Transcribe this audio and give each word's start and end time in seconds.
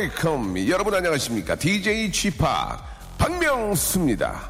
welcome. 0.00 0.66
여러분 0.70 0.94
안녕하십니까? 0.94 1.54
DJ 1.56 2.10
Chip 2.10 2.38
박명수입니다. 3.18 4.48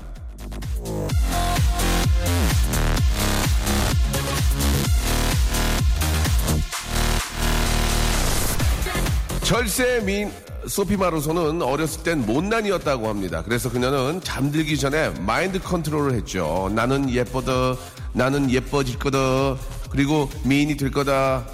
절세 9.42 10.00
민 10.00 10.30
소피 10.68 10.96
마루소는 10.96 11.62
어렸을 11.62 12.04
땐 12.04 12.24
못난이였다고 12.24 13.08
합니다. 13.08 13.42
그래서 13.42 13.68
그녀는 13.68 14.20
잠들기 14.22 14.78
전에 14.78 15.08
마인드 15.20 15.58
컨트롤을 15.58 16.14
했죠. 16.14 16.70
나는 16.72 17.10
예뻐더, 17.10 17.76
나는 18.12 18.48
예뻐질 18.52 19.00
거다. 19.00 19.56
그리고 19.90 20.30
미인이 20.44 20.76
될 20.76 20.92
거다. 20.92 21.44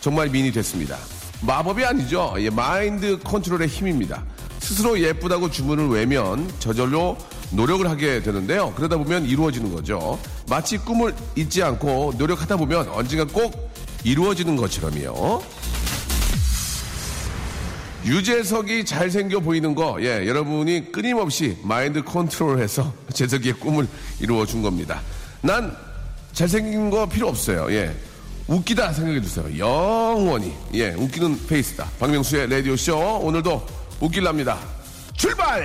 정말 0.00 0.28
미인이 0.28 0.52
됐습니다. 0.52 0.98
마법이 1.46 1.84
아니죠. 1.84 2.34
예, 2.38 2.48
마인드 2.48 3.18
컨트롤의 3.18 3.68
힘입니다. 3.68 4.24
스스로 4.60 4.98
예쁘다고 4.98 5.50
주문을 5.50 5.88
외면 5.88 6.50
저절로 6.58 7.18
노력을 7.50 7.88
하게 7.88 8.22
되는데요. 8.22 8.72
그러다 8.74 8.96
보면 8.96 9.26
이루어지는 9.26 9.74
거죠. 9.74 10.18
마치 10.48 10.78
꿈을 10.78 11.14
잊지 11.36 11.62
않고 11.62 12.14
노력하다 12.16 12.56
보면 12.56 12.88
언젠가 12.88 13.24
꼭 13.24 13.72
이루어지는 14.04 14.56
것처럼요. 14.56 15.42
유재석이 18.06 18.84
잘생겨 18.84 19.40
보이는 19.40 19.74
거, 19.74 19.96
예, 20.00 20.26
여러분이 20.26 20.92
끊임없이 20.92 21.56
마인드 21.62 22.02
컨트롤해서 22.02 22.92
재석이의 23.12 23.54
꿈을 23.54 23.86
이루어 24.20 24.44
준 24.46 24.62
겁니다. 24.62 25.00
난 25.42 25.74
잘생긴 26.32 26.90
거 26.90 27.06
필요 27.06 27.28
없어요. 27.28 27.70
예. 27.70 27.94
웃기다 28.46 28.92
생각해 28.92 29.20
주세요. 29.22 29.58
영원히. 29.58 30.52
예, 30.74 30.90
웃기는 30.90 31.46
페이스다. 31.46 31.88
박명수의 31.98 32.48
라디오쇼. 32.50 33.20
오늘도 33.22 33.66
웃길랍니다. 34.00 34.58
출발! 35.16 35.64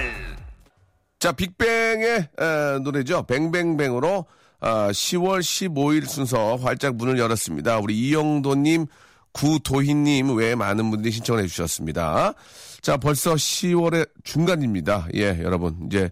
자, 1.20 1.34
빅뱅의 1.34 2.30
에, 2.40 2.80
노래죠. 2.82 3.24
뱅뱅뱅으로 3.24 4.26
아, 4.62 4.90
10월 4.92 5.40
15일 5.40 6.06
순서 6.08 6.56
활짝 6.58 6.96
문을 6.96 7.18
열었습니다. 7.20 7.80
우리 7.80 7.98
이영도님, 7.98 8.88
구도희님 9.34 10.36
외에 10.36 10.56
많은 10.56 10.90
분들이 10.90 11.12
신청을 11.12 11.44
해주셨습니다. 11.44 12.34
자, 12.82 12.98
벌써 12.98 13.34
10월의 13.36 14.10
중간입니다. 14.24 15.08
예, 15.16 15.40
여러분. 15.42 15.78
이제, 15.88 16.10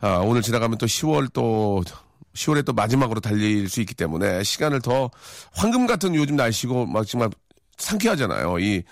아, 0.00 0.16
오늘 0.24 0.40
지나가면 0.40 0.78
또 0.78 0.86
10월 0.86 1.30
또, 1.32 1.82
10월에 2.38 2.64
또 2.64 2.72
마지막으로 2.72 3.20
달릴 3.20 3.68
수 3.68 3.80
있기 3.80 3.94
때문에 3.94 4.42
시간을 4.44 4.80
더 4.80 5.10
황금 5.52 5.86
같은 5.86 6.14
요즘 6.14 6.36
날씨고 6.36 6.86
막 6.86 7.06
정말 7.06 7.30
상쾌하잖아요. 7.78 8.58
이, 8.58 8.82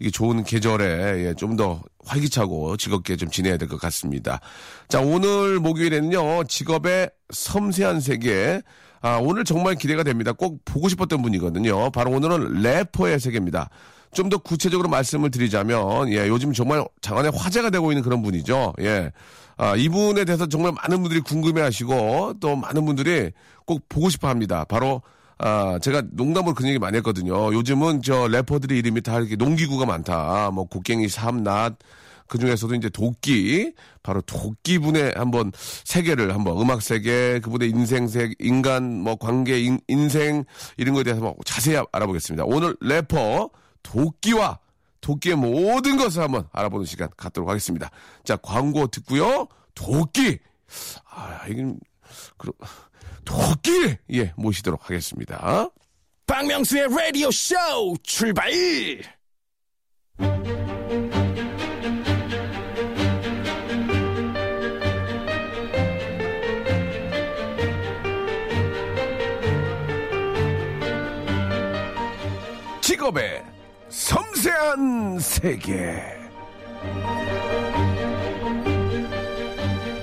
이게 0.00 0.10
좋은 0.10 0.44
계절에 0.44 1.26
예, 1.26 1.34
좀 1.34 1.56
더 1.56 1.82
활기차고 2.06 2.76
즐겁게 2.78 3.16
좀 3.16 3.30
지내야 3.30 3.56
될 3.58 3.68
것 3.68 3.78
같습니다. 3.80 4.40
자, 4.88 5.00
오늘 5.00 5.60
목요일에는요, 5.60 6.44
직업의 6.44 7.10
섬세한 7.30 8.00
세계, 8.00 8.62
아, 9.02 9.18
오늘 9.22 9.44
정말 9.44 9.74
기대가 9.74 10.02
됩니다. 10.02 10.32
꼭 10.32 10.60
보고 10.64 10.88
싶었던 10.88 11.20
분이거든요. 11.22 11.90
바로 11.90 12.10
오늘은 12.12 12.62
래퍼의 12.62 13.20
세계입니다. 13.20 13.68
좀 14.12 14.28
더 14.30 14.38
구체적으로 14.38 14.88
말씀을 14.88 15.30
드리자면, 15.30 16.08
예, 16.12 16.26
요즘 16.28 16.52
정말 16.52 16.84
장안에 17.02 17.30
화제가 17.34 17.70
되고 17.70 17.92
있는 17.92 18.02
그런 18.02 18.22
분이죠. 18.22 18.72
예. 18.80 19.12
아, 19.60 19.76
이분에 19.76 20.24
대해서 20.24 20.46
정말 20.46 20.72
많은 20.72 21.02
분들이 21.02 21.20
궁금해 21.20 21.60
하시고, 21.60 22.32
또 22.40 22.56
많은 22.56 22.86
분들이 22.86 23.30
꼭 23.66 23.86
보고 23.90 24.08
싶어 24.08 24.28
합니다. 24.28 24.64
바로, 24.64 25.02
아, 25.36 25.78
제가 25.82 26.02
농담으로 26.12 26.54
그런 26.54 26.70
얘기 26.70 26.78
많이 26.78 26.96
했거든요. 26.96 27.52
요즘은 27.52 28.00
저 28.00 28.26
래퍼들의 28.26 28.78
이름이 28.78 29.02
다 29.02 29.18
이렇게 29.18 29.36
농기구가 29.36 29.84
많다. 29.84 30.50
뭐, 30.50 30.64
곡괭이, 30.64 31.08
삼낫, 31.08 31.76
그 32.26 32.38
중에서도 32.38 32.74
이제 32.76 32.88
도끼, 32.88 33.74
바로 34.02 34.22
도끼분의 34.22 35.12
한번 35.16 35.52
세계를 35.84 36.32
한번 36.32 36.58
음악 36.58 36.80
세계, 36.80 37.38
그분의 37.40 37.68
인생 37.68 38.08
세 38.08 38.32
인간 38.38 39.02
뭐 39.02 39.16
관계, 39.16 39.60
인, 39.60 39.78
인생 39.88 40.44
이런 40.78 40.94
거에 40.94 41.02
대해서 41.02 41.34
자세히 41.44 41.82
알아보겠습니다. 41.92 42.44
오늘 42.46 42.76
래퍼 42.80 43.50
도끼와 43.82 44.58
도끼의 45.00 45.36
모든 45.36 45.96
것을 45.96 46.22
한번 46.22 46.48
알아보는 46.52 46.86
시간 46.86 47.08
갖도록 47.16 47.48
하겠습니다. 47.48 47.90
자, 48.24 48.36
광고 48.36 48.86
듣고요. 48.86 49.48
도끼! 49.74 50.38
아, 51.08 51.46
이건, 51.48 51.78
그럼, 52.36 52.54
도끼! 53.24 53.96
예, 54.12 54.32
모시도록 54.36 54.84
하겠습니다. 54.84 55.68
박명수의 56.26 56.88
라디오 56.88 57.30
쇼 57.30 57.56
출발! 58.02 58.50
직업의 72.80 73.49
섬세한 74.70 75.18
세계. 75.18 76.00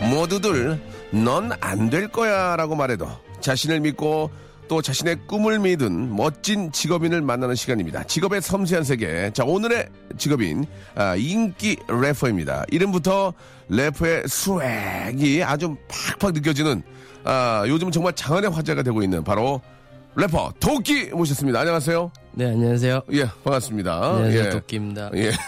모두들 0.09 0.79
넌 1.11 1.51
안 1.61 1.89
될 1.89 2.07
거야 2.09 2.55
라고 2.57 2.75
말해도 2.75 3.07
자신을 3.39 3.79
믿고 3.81 4.29
또 4.67 4.81
자신의 4.81 5.19
꿈을 5.27 5.59
믿은 5.59 6.13
멋진 6.13 6.71
직업인을 6.73 7.21
만나는 7.21 7.55
시간입니다. 7.55 8.03
직업의 8.03 8.41
섬세한 8.41 8.83
세계. 8.83 9.31
자, 9.31 9.45
오늘의 9.45 9.87
직업인, 10.17 10.65
아, 10.95 11.15
인기 11.15 11.77
래퍼입니다. 11.87 12.65
이름부터 12.69 13.33
래퍼의 13.69 14.23
스웩이 14.27 15.43
아주 15.43 15.77
팍팍 16.19 16.33
느껴지는, 16.33 16.83
아, 17.23 17.63
요즘 17.67 17.91
정말 17.91 18.11
장안의 18.13 18.49
화제가 18.49 18.83
되고 18.83 19.01
있는 19.01 19.23
바로 19.23 19.61
래퍼 20.19 20.53
도끼 20.59 21.05
모셨습니다. 21.11 21.59
안녕하세요. 21.59 22.11
네, 22.33 22.45
안녕하세요. 22.47 23.01
예, 23.13 23.25
반갑습니다. 23.43 23.93
안녕하세요. 23.95 24.45
예. 24.45 24.49
도끼입니다. 24.49 25.11
예. 25.15 25.31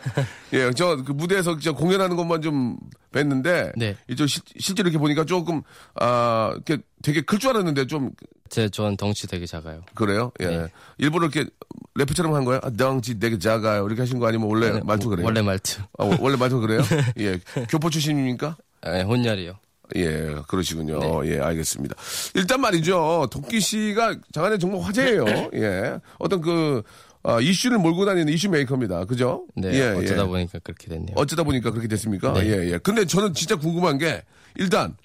예, 0.54 0.70
저 0.72 0.96
그 1.04 1.12
무대에서 1.12 1.58
저 1.58 1.72
공연하는 1.72 2.16
것만 2.16 2.40
좀 2.40 2.76
뵀는데, 3.12 3.72
네. 3.76 3.96
이제 4.08 4.26
실, 4.26 4.42
실제로 4.58 4.88
이렇게 4.88 4.98
보니까 4.98 5.24
조금 5.26 5.60
아, 5.94 6.52
이렇게 6.54 6.78
되게 7.02 7.20
클 7.22 7.38
줄 7.38 7.50
알았는데 7.50 7.86
좀 7.86 8.10
제 8.50 8.68
저는 8.68 8.96
덩치 8.96 9.28
되게 9.28 9.46
작아요. 9.46 9.82
그래요. 9.94 10.32
예, 10.40 10.46
네. 10.46 10.66
일부러 10.98 11.28
이렇게 11.28 11.48
래프처럼 11.94 12.34
한 12.34 12.44
거예요. 12.44 12.58
아, 12.64 12.70
덩치 12.70 13.16
되게 13.20 13.38
작아요. 13.38 13.86
이렇게 13.86 14.02
하신 14.02 14.18
거 14.18 14.26
아니면 14.26 14.48
원래 14.48 14.72
네, 14.72 14.80
말투 14.82 15.08
그래요? 15.08 15.24
원래 15.24 15.40
말투. 15.40 15.80
아, 15.98 16.04
워- 16.04 16.16
원래 16.18 16.36
말투 16.36 16.58
그래요? 16.58 16.80
예, 17.20 17.38
교포 17.68 17.90
출신입니까? 17.90 18.56
아, 18.82 18.90
혼혈이요. 19.02 19.52
예, 19.96 20.36
그러시군요. 20.48 21.22
네. 21.22 21.32
예, 21.32 21.40
알겠습니다. 21.40 21.94
일단 22.34 22.60
말이죠. 22.60 23.28
도끼 23.30 23.60
씨가 23.60 24.16
장안에 24.32 24.58
정말 24.58 24.82
화제예요. 24.82 25.24
예. 25.54 25.98
어떤 26.18 26.40
그, 26.40 26.82
아, 27.22 27.40
이슈를 27.40 27.78
몰고 27.78 28.04
다니는 28.06 28.32
이슈 28.32 28.48
메이커입니다. 28.48 29.04
그죠? 29.04 29.46
네, 29.54 29.72
예, 29.74 29.88
어쩌다 29.90 30.22
예. 30.22 30.26
보니까 30.26 30.58
그렇게 30.60 30.88
됐네요. 30.88 31.14
어쩌다 31.16 31.42
보니까 31.42 31.70
그렇게 31.70 31.88
됐습니까? 31.88 32.32
네. 32.32 32.46
예, 32.46 32.72
예. 32.72 32.78
근데 32.78 33.04
저는 33.04 33.34
진짜 33.34 33.56
궁금한 33.56 33.98
게, 33.98 34.22
일단, 34.56 34.96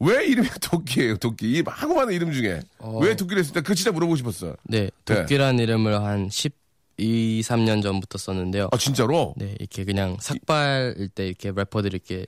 왜 0.00 0.24
이름이 0.26 0.48
도끼예요, 0.60 1.16
도끼? 1.18 1.58
이 1.58 1.62
하고 1.66 1.94
많은 1.94 2.12
이름 2.14 2.32
중에. 2.32 2.60
어. 2.78 2.98
왜 3.00 3.14
도끼를 3.14 3.40
했을 3.40 3.52
때, 3.52 3.60
그 3.60 3.74
진짜 3.74 3.92
물어보고 3.92 4.16
싶었어요. 4.16 4.54
네, 4.64 4.90
도끼란 5.04 5.58
이름을 5.58 6.02
한 6.02 6.28
12, 6.30 7.42
3년 7.42 7.82
전부터 7.82 8.18
썼는데요. 8.18 8.68
아, 8.72 8.76
진짜로? 8.78 9.34
네, 9.36 9.54
이렇게 9.58 9.84
그냥 9.84 10.16
삭발일 10.20 11.08
때 11.08 11.26
이렇게 11.26 11.52
래퍼들이 11.54 11.94
이렇게 11.94 12.26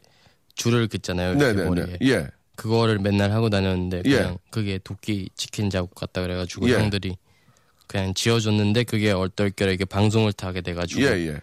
줄을 0.56 0.88
긋잖아요. 0.88 1.34
이렇게 1.34 1.44
네네네. 1.44 1.68
머리에. 1.68 1.98
예. 2.02 2.26
그거를 2.56 2.98
맨날 2.98 3.30
하고 3.32 3.48
다녔는데 3.50 4.02
예. 4.06 4.16
그냥 4.16 4.38
그게 4.50 4.78
도끼 4.82 5.28
치킨 5.36 5.70
자국 5.70 5.94
같다 5.94 6.22
그래가지고 6.22 6.68
예. 6.70 6.74
형들이 6.74 7.16
그냥 7.86 8.14
지어줬는데 8.14 8.84
그게 8.84 9.12
얼떨결에 9.12 9.74
이게 9.74 9.84
방송을 9.84 10.32
타게 10.32 10.62
돼가지고 10.62 11.02
예, 11.02 11.06
예. 11.28 11.40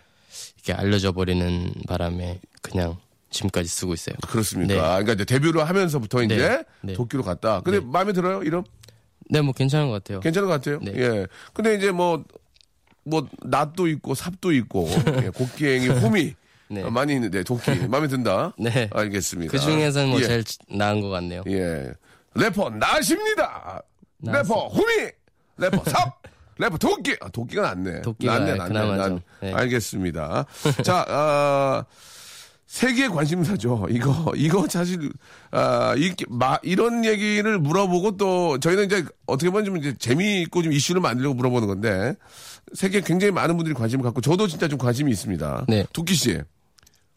이게 0.59 0.73
알려져 0.73 1.11
버리는 1.13 1.71
바람에 1.87 2.41
그냥 2.61 2.97
지금까지 3.29 3.69
쓰고 3.69 3.93
있어요. 3.93 4.15
그렇습니까? 4.27 4.73
네. 4.73 4.79
그러니까 4.79 5.13
이제 5.13 5.25
데뷔를 5.25 5.67
하면서부터 5.67 6.23
이제 6.23 6.35
네. 6.35 6.63
네. 6.81 6.93
도끼로 6.93 7.23
갔다. 7.23 7.61
근데 7.61 7.79
네. 7.79 7.85
마음에 7.85 8.13
들어요, 8.13 8.43
이름? 8.43 8.63
네, 9.29 9.41
뭐 9.41 9.53
괜찮은 9.53 9.87
것 9.87 10.03
같아요. 10.03 10.19
괜찮은 10.19 10.47
것 10.47 10.53
같아요. 10.55 10.79
네. 10.81 10.93
예. 10.95 11.27
근데 11.53 11.75
이제 11.75 11.91
뭐, 11.91 12.23
뭐, 13.03 13.27
낫도 13.43 13.87
있고, 13.87 14.13
삽도 14.15 14.51
있고, 14.53 14.87
예, 15.23 15.29
곡괭이, 15.29 15.87
호미. 15.87 16.35
네. 16.69 16.81
어, 16.83 16.89
많이 16.89 17.13
있는데, 17.13 17.43
도끼. 17.43 17.71
마음에 17.87 18.07
든다? 18.07 18.53
네. 18.57 18.89
알겠습니다. 18.91 19.51
그 19.51 19.59
중에서는 19.59 20.09
뭐 20.09 20.19
예. 20.21 20.25
제일 20.25 20.43
나은 20.69 21.01
것 21.01 21.09
같네요. 21.09 21.43
예. 21.47 21.91
래퍼, 22.35 22.69
나십니다. 22.71 23.81
래퍼, 24.21 24.67
호미. 24.69 25.09
래퍼, 25.57 25.83
삽. 25.89 26.21
래퍼 26.57 26.77
도끼! 26.77 27.15
아, 27.19 27.29
도끼가 27.29 27.73
낫네. 27.73 28.01
도끼가 28.01 28.37
낫네, 28.39 28.55
낫네. 28.55 28.95
난- 28.97 29.21
네. 29.41 29.53
알겠습니다. 29.53 30.45
자, 30.83 31.03
아, 31.07 31.83
세계 32.73 33.07
관심사죠. 33.07 33.85
이거, 33.91 34.33
이거 34.35 34.65
사실, 34.67 35.11
아, 35.51 35.93
이, 35.95 36.11
마, 36.27 36.57
이런 36.63 37.05
얘기를 37.05 37.59
물어보고 37.59 38.17
또, 38.17 38.59
저희는 38.59 38.85
이제 38.85 39.05
어떻게 39.27 39.51
보면 39.51 39.63
좀 39.65 39.77
이제 39.77 39.93
재미있고 39.99 40.63
좀 40.63 40.73
이슈를 40.73 40.99
만들려고 40.99 41.35
물어보는 41.35 41.67
건데, 41.67 42.15
세계 42.73 43.01
굉장히 43.01 43.31
많은 43.31 43.57
분들이 43.57 43.75
관심을 43.75 44.03
갖고, 44.03 44.21
저도 44.21 44.47
진짜 44.47 44.67
좀 44.67 44.79
관심이 44.79 45.11
있습니다. 45.11 45.65
네. 45.67 45.85
도끼 45.93 46.15
씨, 46.15 46.41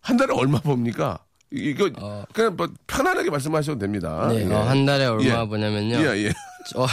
한 0.02 0.18
달에 0.18 0.34
얼마 0.34 0.60
봅니까? 0.60 1.20
이- 1.50 1.70
이거, 1.70 1.88
그냥 2.34 2.54
뭐 2.54 2.68
편안하게 2.86 3.30
말씀하셔도 3.30 3.78
됩니다. 3.78 4.28
네, 4.30 4.46
예. 4.46 4.52
어, 4.52 4.58
한 4.62 4.84
달에 4.84 5.06
얼마 5.06 5.24
예. 5.24 5.46
보냐면요. 5.48 5.96
예, 6.00 6.24
예. 6.26 6.28
어, 6.76 6.86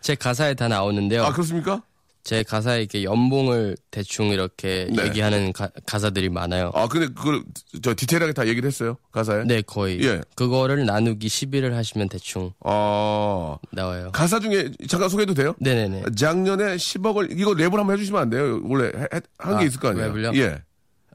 제 0.00 0.14
가사에 0.14 0.54
다 0.54 0.68
나오는데요. 0.68 1.24
아, 1.24 1.32
그렇습니까? 1.32 1.82
제 2.24 2.42
가사에 2.42 2.80
이렇게 2.80 3.04
연봉을 3.04 3.76
대충 3.90 4.28
이렇게 4.28 4.88
네. 4.90 5.04
얘기하는 5.04 5.52
가, 5.52 5.68
사들이 5.86 6.30
많아요. 6.30 6.70
아, 6.74 6.88
근데 6.88 7.06
그걸, 7.08 7.44
저 7.82 7.94
디테일하게 7.94 8.32
다 8.32 8.48
얘기를 8.48 8.66
했어요? 8.66 8.96
가사에? 9.12 9.44
네, 9.44 9.60
거의. 9.60 10.00
예. 10.02 10.22
그거를 10.34 10.86
나누기 10.86 11.26
11을 11.28 11.72
하시면 11.72 12.08
대충 12.08 12.52
아, 12.60 13.58
나와요. 13.72 14.10
가사 14.12 14.40
중에 14.40 14.70
잠깐 14.88 15.10
소개해도 15.10 15.34
돼요? 15.34 15.54
네네네. 15.60 16.04
작년에 16.16 16.76
10억을 16.76 17.38
이거 17.38 17.50
랩을 17.52 17.76
한번 17.76 17.92
해 17.92 17.98
주시면 17.98 18.22
안 18.22 18.30
돼요? 18.30 18.58
원래 18.64 18.90
한게 19.36 19.62
아, 19.62 19.62
있을 19.62 19.78
거 19.78 19.88
아니에요? 19.88 20.14
랩을요? 20.14 20.36
예. 20.38 20.62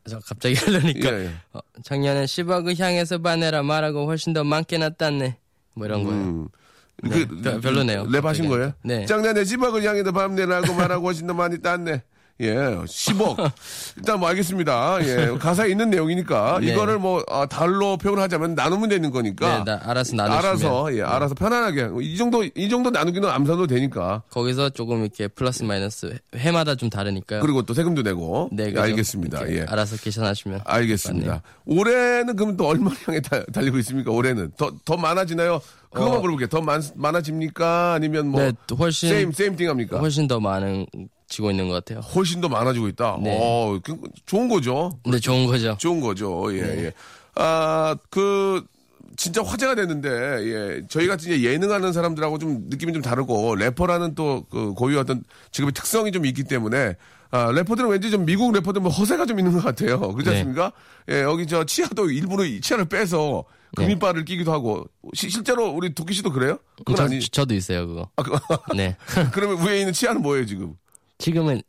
저 0.08 0.20
갑자기 0.20 0.54
하려니까. 0.62 1.12
예, 1.12 1.26
예. 1.26 1.32
어, 1.54 1.60
작년에 1.84 2.26
10억을 2.26 2.80
향해서 2.80 3.18
반해라 3.18 3.64
말하고 3.64 4.06
훨씬 4.06 4.34
더 4.34 4.44
많게 4.44 4.78
났다네. 4.78 5.38
뭐 5.74 5.88
이런 5.88 6.04
거예요. 6.04 6.50
음. 7.04 7.10
네, 7.10 7.26
별- 7.42 7.62
별로네요. 7.62 8.06
랩 8.10 8.26
하신 8.26 8.48
거예요? 8.48 8.74
네. 8.84 9.06
작년에 9.06 9.44
10억을 9.44 9.84
향해서 9.84 10.12
밤내라고 10.12 10.74
말하고 10.74 11.06
훨씬 11.08 11.28
더 11.28 11.34
많이 11.34 11.62
땄네. 11.62 12.04
예, 12.42 12.54
10억. 12.56 13.52
일단 13.98 14.20
뭐 14.20 14.30
알겠습니다. 14.30 15.00
예, 15.02 15.38
가사에 15.38 15.70
있는 15.70 15.90
내용이니까 15.90 16.60
네. 16.62 16.68
이거를 16.72 16.98
뭐 16.98 17.22
아, 17.30 17.46
달로 17.46 17.98
표현하자면 17.98 18.56
나누면 18.56 18.90
되는 18.90 19.12
거니까. 19.12 19.58
네, 19.58 19.64
나 19.66 19.82
알아서 19.84 20.16
나누시면. 20.16 20.46
알아서 20.46 20.96
예, 20.98 21.02
알아서 21.02 21.36
편안하게 21.36 21.90
이 22.02 22.16
정도 22.16 22.44
이 22.44 22.70
정도 22.70 22.90
나누기는 22.92 23.28
암산도 23.28 23.68
되니까. 23.68 24.24
거기서 24.30 24.70
조금 24.70 25.02
이렇게 25.02 25.28
플러스 25.28 25.64
마이너스 25.64 26.18
해마다 26.34 26.76
좀 26.76 26.90
다르니까요. 26.90 27.42
그리고 27.42 27.64
또 27.64 27.74
세금도 27.74 28.04
내고. 28.04 28.50
네, 28.54 28.72
예? 28.74 28.80
알겠습니다. 28.80 29.52
예. 29.52 29.66
알아서 29.68 29.98
계산하시면. 29.98 30.62
알겠습니다. 30.64 31.42
올해는 31.66 32.38
그럼 32.38 32.56
또 32.56 32.68
얼마 32.68 32.90
향해 33.06 33.20
다- 33.20 33.44
달리고 33.52 33.78
있습니까? 33.80 34.12
올해는 34.12 34.52
더더 34.58 34.96
많아지나요? 34.96 35.62
그거만 35.92 36.18
어. 36.18 36.22
물어볼게요. 36.22 36.48
더 36.48 36.62
많, 36.62 36.82
많아집니까? 36.96 37.94
아니면 37.94 38.28
뭐 38.28 38.42
네, 38.42 38.54
또 38.66 38.76
훨씬 38.76 39.10
세임 39.10 39.32
세임 39.34 39.56
띵 39.58 39.68
합니까? 39.70 39.98
훨씬 39.98 40.28
더 40.28 40.40
많은 40.40 40.86
지고 41.30 41.52
있는 41.52 41.68
것 41.70 41.76
같아요. 41.76 42.00
훨씬 42.02 42.42
더 42.42 42.50
많아지고 42.50 42.88
있다. 42.90 43.18
네. 43.22 43.38
어, 43.40 43.80
그- 43.84 43.98
좋은 44.26 44.50
거죠. 44.50 44.92
근데 45.04 45.20
좋은 45.20 45.46
거죠. 45.46 45.76
좋은 45.80 46.02
거죠. 46.02 46.46
예, 46.58 46.62
네. 46.62 46.84
예. 46.86 46.92
아, 47.36 47.96
그, 48.10 48.66
진짜 49.16 49.44
화제가 49.44 49.76
됐는데, 49.76 50.10
예. 50.10 50.82
저희 50.90 51.08
같은 51.08 51.32
이제 51.32 51.44
예능하는 51.50 51.94
사람들하고 51.94 52.38
좀 52.40 52.66
느낌이 52.70 52.94
좀 52.94 53.02
다르고, 53.02 53.56
래퍼라는 53.56 54.16
또 54.16 54.46
그 54.50 54.74
고유 54.74 54.98
어떤 55.00 55.24
직업의 55.52 55.74
특성이 55.74 56.12
좀 56.12 56.26
있기 56.26 56.44
때문에, 56.46 56.96
아, 57.32 57.52
래퍼들은 57.52 57.90
왠지 57.90 58.10
좀 58.10 58.26
미국 58.26 58.52
래퍼들 58.54 58.82
뭐 58.82 58.92
허세가 58.92 59.26
좀 59.28 59.38
있는 59.40 59.54
것 59.54 59.64
같아요. 59.64 60.00
그렇지 60.00 60.30
네. 60.30 60.38
않습니까? 60.38 60.72
예, 61.12 61.22
여기 61.22 61.46
저 61.46 61.64
치아도 61.64 62.10
일부러 62.10 62.44
이 62.44 62.60
치아를 62.60 62.86
빼서 62.86 63.44
금이빨을 63.76 64.26
끼기도 64.26 64.52
하고, 64.52 64.86
시- 65.14 65.30
실제로 65.30 65.70
우리 65.70 65.94
도끼 65.94 66.14
씨도 66.16 66.32
그래요? 66.32 66.58
그건 66.78 66.96
저, 66.96 67.04
아니. 67.04 67.20
저도 67.20 67.54
있어요, 67.54 67.88
그거. 67.88 68.10
아, 68.16 68.24
그, 68.24 68.32
네. 68.76 68.96
그러면 69.32 69.64
위에 69.68 69.80
있는 69.82 69.94
치아는 69.94 70.22
뭐예요, 70.24 70.46
지금? 70.48 70.74
지금은 71.20 71.62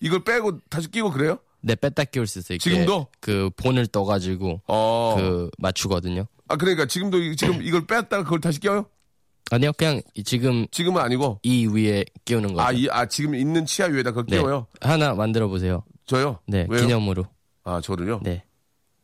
이걸 0.00 0.22
빼고 0.24 0.58
다시 0.68 0.90
끼고 0.90 1.10
그래요? 1.10 1.38
네 1.60 1.74
뺐다 1.74 2.04
끼울 2.04 2.26
수 2.26 2.38
있어요. 2.40 2.58
지금도? 2.58 3.06
그 3.20 3.50
본을 3.56 3.86
떠가지고 3.88 4.60
어. 4.68 5.14
그 5.16 5.50
맞추거든요. 5.58 6.26
아, 6.48 6.56
그러니까 6.56 6.86
지금도 6.86 7.18
이- 7.18 7.36
지금 7.36 7.62
이걸 7.62 7.86
뺐다가 7.86 8.24
그걸 8.24 8.40
다시 8.40 8.60
껴요? 8.60 8.86
아니요, 9.50 9.72
그냥 9.72 10.00
이- 10.14 10.22
지금 10.22 10.66
지금은 10.70 11.00
아니고. 11.00 11.40
이 11.42 11.66
위에 11.66 12.04
끼우는 12.24 12.52
거죠. 12.54 12.60
아, 12.66 12.72
이, 12.72 12.86
아, 12.90 13.06
지금 13.06 13.34
있는 13.34 13.64
치아 13.66 13.86
위에다 13.86 14.10
그걸 14.10 14.26
네. 14.28 14.36
끼워요? 14.36 14.66
하나 14.80 15.14
만들어 15.14 15.48
보세요. 15.48 15.84
저요? 16.06 16.38
네, 16.46 16.66
왜요? 16.68 16.82
기념으로. 16.82 17.24
아, 17.64 17.80
저를요? 17.82 18.20
네. 18.22 18.44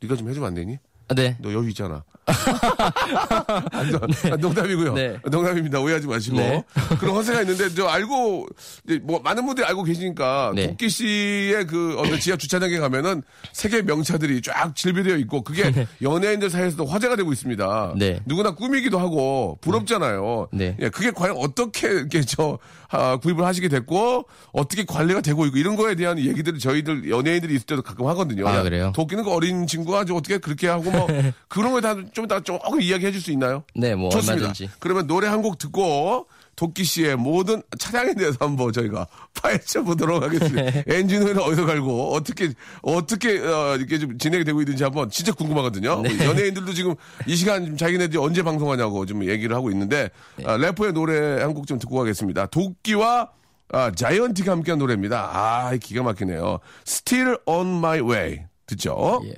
네가 0.00 0.16
좀 0.16 0.28
해주면 0.28 0.48
안 0.48 0.54
되니? 0.54 0.78
아, 1.08 1.14
네. 1.14 1.36
너 1.40 1.52
여유 1.52 1.68
있잖아. 1.70 2.04
아, 2.28 3.84
너- 3.90 4.32
아, 4.32 4.36
농담이고요. 4.36 4.94
네. 4.94 5.16
농담입니다. 5.30 5.80
오해하지 5.80 6.06
마시고. 6.06 6.36
네. 6.36 6.62
그런 6.98 7.16
허세가 7.16 7.42
있는데, 7.42 7.68
저 7.74 7.86
알고, 7.86 8.46
이제 8.86 9.00
뭐, 9.02 9.20
많은 9.20 9.44
분들이 9.44 9.66
알고 9.66 9.82
계시니까, 9.84 10.52
네. 10.54 10.68
도끼 10.68 10.88
씨의 10.88 11.66
그, 11.66 11.96
어느 11.98 12.18
지하 12.18 12.36
주차장에 12.36 12.78
가면은 12.78 13.22
세계 13.52 13.82
명차들이 13.82 14.42
쫙 14.42 14.74
질비되어 14.74 15.16
있고, 15.18 15.42
그게 15.42 15.62
연예인들 16.02 16.50
사이에서도 16.50 16.84
화제가 16.86 17.16
되고 17.16 17.32
있습니다. 17.32 17.94
네. 17.96 18.20
누구나 18.24 18.54
꿈이기도 18.54 18.98
하고, 18.98 19.58
부럽잖아요. 19.60 20.48
네. 20.52 20.76
예, 20.80 20.88
그게 20.88 21.10
과연 21.10 21.36
어떻게, 21.38 21.88
이렇게 21.88 22.22
저, 22.22 22.58
아, 22.94 23.16
구입을 23.16 23.44
하시게 23.44 23.68
됐고, 23.68 24.26
어떻게 24.52 24.84
관리가 24.84 25.20
되고 25.20 25.44
있고, 25.46 25.58
이런 25.58 25.76
거에 25.76 25.94
대한 25.94 26.18
얘기들을 26.18 26.58
저희들 26.58 27.10
연예인들이 27.10 27.54
있을 27.54 27.66
때도 27.66 27.82
가끔 27.82 28.06
하거든요. 28.08 28.48
아, 28.48 28.56
야, 28.58 28.62
그래요? 28.62 28.92
도끼는 28.94 29.24
그 29.24 29.30
어린 29.32 29.66
친구가 29.66 30.04
저 30.04 30.14
어떻게 30.14 30.38
그렇게 30.38 30.68
하고 30.68 30.90
뭐, 30.90 31.06
그런 31.48 31.72
거에 31.72 31.82
좀다 32.12 32.40
조금 32.40 32.80
이야기해 32.80 33.12
줄 33.12 33.20
수 33.20 33.30
있나요? 33.32 33.64
네, 33.74 33.94
뭐 33.94 34.10
좋습니다. 34.10 34.34
얼마든지. 34.34 34.70
그러면 34.78 35.06
노래 35.06 35.26
한 35.28 35.42
곡 35.44 35.58
듣고 35.58 36.26
도끼 36.56 36.84
씨의 36.84 37.16
모든 37.16 37.62
차량에 37.78 38.14
대해서 38.14 38.36
한번 38.40 38.72
저희가 38.72 39.06
파헤쳐 39.34 39.82
보도록 39.82 40.22
하겠습니다. 40.22 40.82
엔진 40.86 41.22
오일은 41.22 41.38
어디서 41.42 41.66
갈고 41.66 42.14
어떻게 42.14 42.52
어떻게 42.82 43.38
어, 43.40 43.76
이렇게 43.76 43.98
좀 43.98 44.18
진행이 44.18 44.44
되고 44.44 44.60
있는지 44.60 44.84
한번 44.84 45.10
진짜 45.10 45.32
궁금하거든요. 45.32 46.02
네. 46.02 46.24
연예인들도 46.24 46.72
지금 46.74 46.94
이 47.26 47.36
시간 47.36 47.66
좀 47.66 47.76
자기네들이 47.76 48.18
언제 48.18 48.42
방송하냐고 48.42 49.06
좀 49.06 49.24
얘기를 49.24 49.54
하고 49.56 49.70
있는데 49.70 50.10
네. 50.36 50.44
아, 50.46 50.56
래퍼의 50.56 50.92
노래 50.92 51.40
한 51.42 51.54
곡 51.54 51.66
좀 51.66 51.78
듣고 51.78 51.96
가겠습니다. 51.98 52.46
도끼와 52.46 53.30
아, 53.72 53.90
자이언티가 53.90 54.52
함께한 54.52 54.78
노래입니다. 54.78 55.30
아, 55.32 55.76
기가 55.76 56.02
막히네요. 56.02 56.58
Still 56.86 57.36
on 57.46 57.66
my 57.78 58.00
way. 58.00 58.40
듣죠? 58.66 59.20
예. 59.26 59.34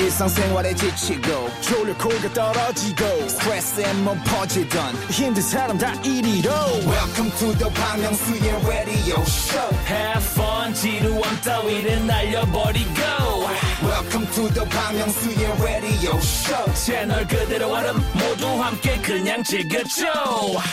일상생활에 0.00 0.74
지치고, 0.74 1.50
졸려 1.60 1.94
코가 1.98 2.32
떨어지고, 2.32 3.04
스트레스에 3.28 3.92
몸 3.94 4.18
퍼지던, 4.24 4.94
힘든 5.10 5.42
사람 5.42 5.76
다 5.76 5.92
이리로. 6.02 6.50
welcome 6.86 7.30
to 7.38 7.52
the 7.58 7.70
Bang 7.74 8.00
Myung-soo's 8.00 8.66
radio 8.66 9.20
show 9.24 9.70
Have 9.86 10.24
fun 10.24 10.72
지루함 10.72 11.40
따위를 11.42 12.06
날려버리고 12.06 13.29
welcome 13.82 14.26
to 14.32 14.48
the 14.52 14.64
Myung-soo's 14.68 15.62
radio 15.62 16.16
show 16.18 16.74
채널 16.74 17.26
그대로 17.26 17.68
얼음 17.72 17.96
모두 18.14 18.46
함께 18.62 19.00
그냥 19.00 19.42
즐겨줘 19.42 20.06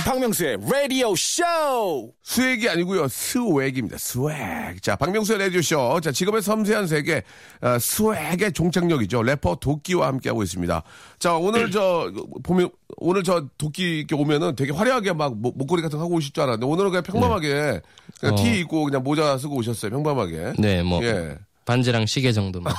박명수의 0.06 0.58
라디오 0.66 1.12
쇼 1.14 2.12
수액이 2.24 2.68
아니고요. 2.70 3.08
swag입니다. 3.08 3.98
swag. 3.98 4.82
자, 4.82 4.96
박명수의 4.98 5.40
라디오 5.40 5.62
쇼. 5.62 6.00
자, 6.02 6.12
직업의 6.12 6.42
섬세한 6.42 6.88
세계, 6.88 7.24
어, 7.62 7.80
swag의 7.80 8.52
종착역이죠. 8.54 9.24
래퍼 9.24 9.56
도끼와 9.62 10.08
함께하고 10.08 10.44
있습니다. 10.44 10.84
자, 11.20 11.34
오늘 11.36 11.72
저, 11.72 12.12
보면, 12.44 12.70
오늘 12.98 13.24
저 13.24 13.46
도끼 13.58 14.00
이렇게 14.00 14.16
오면은 14.16 14.56
되게 14.58 14.74
화려하게 14.74 15.14
막 15.14 15.38
목- 15.38 15.58
목걸이 15.58 15.82
같은 15.82 15.98
거 15.98 16.04
하고 16.04 16.16
오실 16.16 16.34
줄 16.34 16.44
알았는데 16.44 16.66
오늘은 16.66 16.90
그냥 16.90 17.04
평범하게 17.04 17.82
그냥 18.20 18.34
어. 18.34 18.36
티 18.36 18.60
입고 18.60 18.84
그냥 18.84 19.04
모자 19.04 19.38
쓰고 19.38 19.56
오셨어요. 19.56 19.92
평범하게. 19.92 20.54
네, 20.60 20.84
뭐 20.84 21.02
예. 21.04 21.38
반지랑 21.66 22.06
시계 22.06 22.32
정도만. 22.34 22.74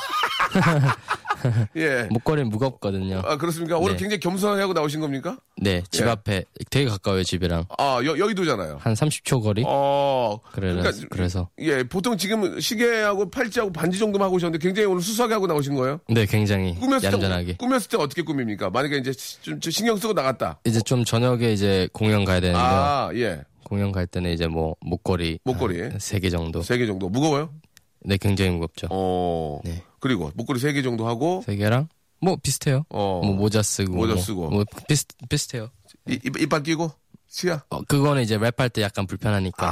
예. 1.76 2.08
목걸이는 2.10 2.50
무겁거든요. 2.50 3.22
아, 3.24 3.36
그렇습니까? 3.36 3.78
오늘 3.78 3.92
네. 3.92 3.98
굉장히 3.98 4.20
겸손하게 4.20 4.60
하고 4.60 4.72
나오신 4.72 5.00
겁니까? 5.00 5.38
네, 5.56 5.82
집 5.90 6.04
예. 6.06 6.10
앞에 6.10 6.44
되게 6.70 6.88
가까워요, 6.90 7.22
집이랑. 7.22 7.64
아, 7.78 8.00
여, 8.04 8.18
여의도잖아요. 8.18 8.78
한 8.80 8.94
30초 8.94 9.42
거리? 9.42 9.62
어. 9.66 10.38
그래, 10.52 10.72
그러니까 10.74 11.06
그래서. 11.10 11.48
예, 11.60 11.84
보통 11.84 12.16
지금 12.16 12.58
시계하고 12.58 13.30
팔찌하고 13.30 13.72
반지 13.72 13.98
정도만 13.98 14.26
하고 14.26 14.36
오셨는데 14.36 14.62
굉장히 14.66 14.86
오늘 14.88 15.00
수수하게 15.02 15.34
하고 15.34 15.46
나오신 15.46 15.74
거예요? 15.76 16.00
네, 16.08 16.26
굉장히 16.26 16.74
꾸몄을 16.74 17.04
얌전하게. 17.04 17.46
때, 17.52 17.56
꾸몄을 17.58 17.80
때 17.88 17.96
어떻게 17.98 18.22
꾸밉니까? 18.22 18.70
만약에 18.70 18.96
이제 18.98 19.12
좀 19.12 19.60
신경 19.70 19.96
쓰고 19.96 20.12
나갔다. 20.14 20.58
이제 20.64 20.80
좀 20.80 21.04
저녁에 21.04 21.52
이제 21.52 21.88
공연 21.92 22.24
가야 22.24 22.40
되는데요. 22.40 22.62
아, 22.64 23.10
예. 23.14 23.42
공연 23.64 23.92
갈 23.92 24.06
때는 24.06 24.32
이제 24.32 24.46
뭐 24.48 24.74
목걸이 24.80 25.38
목걸이. 25.44 25.90
세 25.98 26.18
개 26.18 26.30
정도. 26.30 26.62
세 26.62 26.78
개 26.78 26.86
정도. 26.86 27.08
무거워요? 27.08 27.50
네, 28.00 28.16
굉장히 28.16 28.50
무겁죠. 28.52 28.86
어. 28.90 29.60
네. 29.64 29.82
그리고 30.00 30.30
목걸이 30.34 30.58
세 30.60 30.72
개 30.72 30.82
정도 30.82 31.06
하고, 31.08 31.42
세 31.44 31.56
개랑 31.56 31.88
뭐 32.20 32.36
비슷해요. 32.42 32.84
어. 32.90 33.20
뭐 33.24 33.34
모자 33.34 33.62
쓰고 33.62 33.92
모자 33.94 34.14
뭐, 34.14 34.22
쓰고. 34.22 34.50
뭐 34.50 34.64
비슷 34.88 35.08
비슷해요. 35.28 35.70
이, 36.08 36.18
입, 36.24 36.40
이빨 36.40 36.62
끼고, 36.62 36.90
치아. 37.28 37.62
어, 37.70 37.82
그거는 37.82 38.22
이제 38.22 38.38
랩할 38.38 38.72
때 38.72 38.82
약간 38.82 39.06
불편하니까 39.06 39.66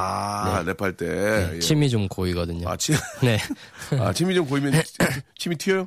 아, 0.58 0.62
랩할 0.64 0.96
때. 0.96 1.06
네, 1.06 1.56
예. 1.56 1.58
침이 1.60 1.88
좀 1.90 2.06
고이거든요. 2.08 2.68
아, 2.68 2.76
침, 2.76 2.94
네. 3.22 3.38
아, 3.98 4.12
침이 4.12 4.34
좀 4.34 4.46
고이면 4.46 4.72
치- 4.84 4.94
침이 5.38 5.56
튀어요? 5.56 5.86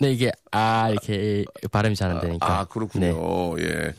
네 0.00 0.12
이게 0.12 0.30
아 0.52 0.88
이렇게 0.90 1.44
발음이 1.70 1.96
잘 1.96 2.10
안 2.10 2.20
되니까. 2.20 2.60
아, 2.60 2.64
그렇군요. 2.64 3.56
네. 3.56 3.64
예. 3.64 3.94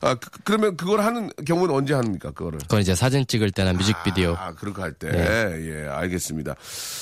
아, 0.00 0.14
그, 0.14 0.30
그러면 0.44 0.76
그걸 0.76 1.00
하는 1.00 1.30
경우는 1.46 1.74
언제 1.74 1.92
합니까, 1.94 2.30
그거를? 2.30 2.58
그건 2.60 2.80
이제 2.80 2.94
사진 2.94 3.26
찍을 3.26 3.50
때나 3.50 3.72
뮤직비디오. 3.74 4.34
아, 4.38 4.54
그렇게 4.54 4.80
할 4.80 4.92
때. 4.92 5.10
네. 5.10 5.84
예, 5.84 5.88
알겠습니다. 5.88 6.54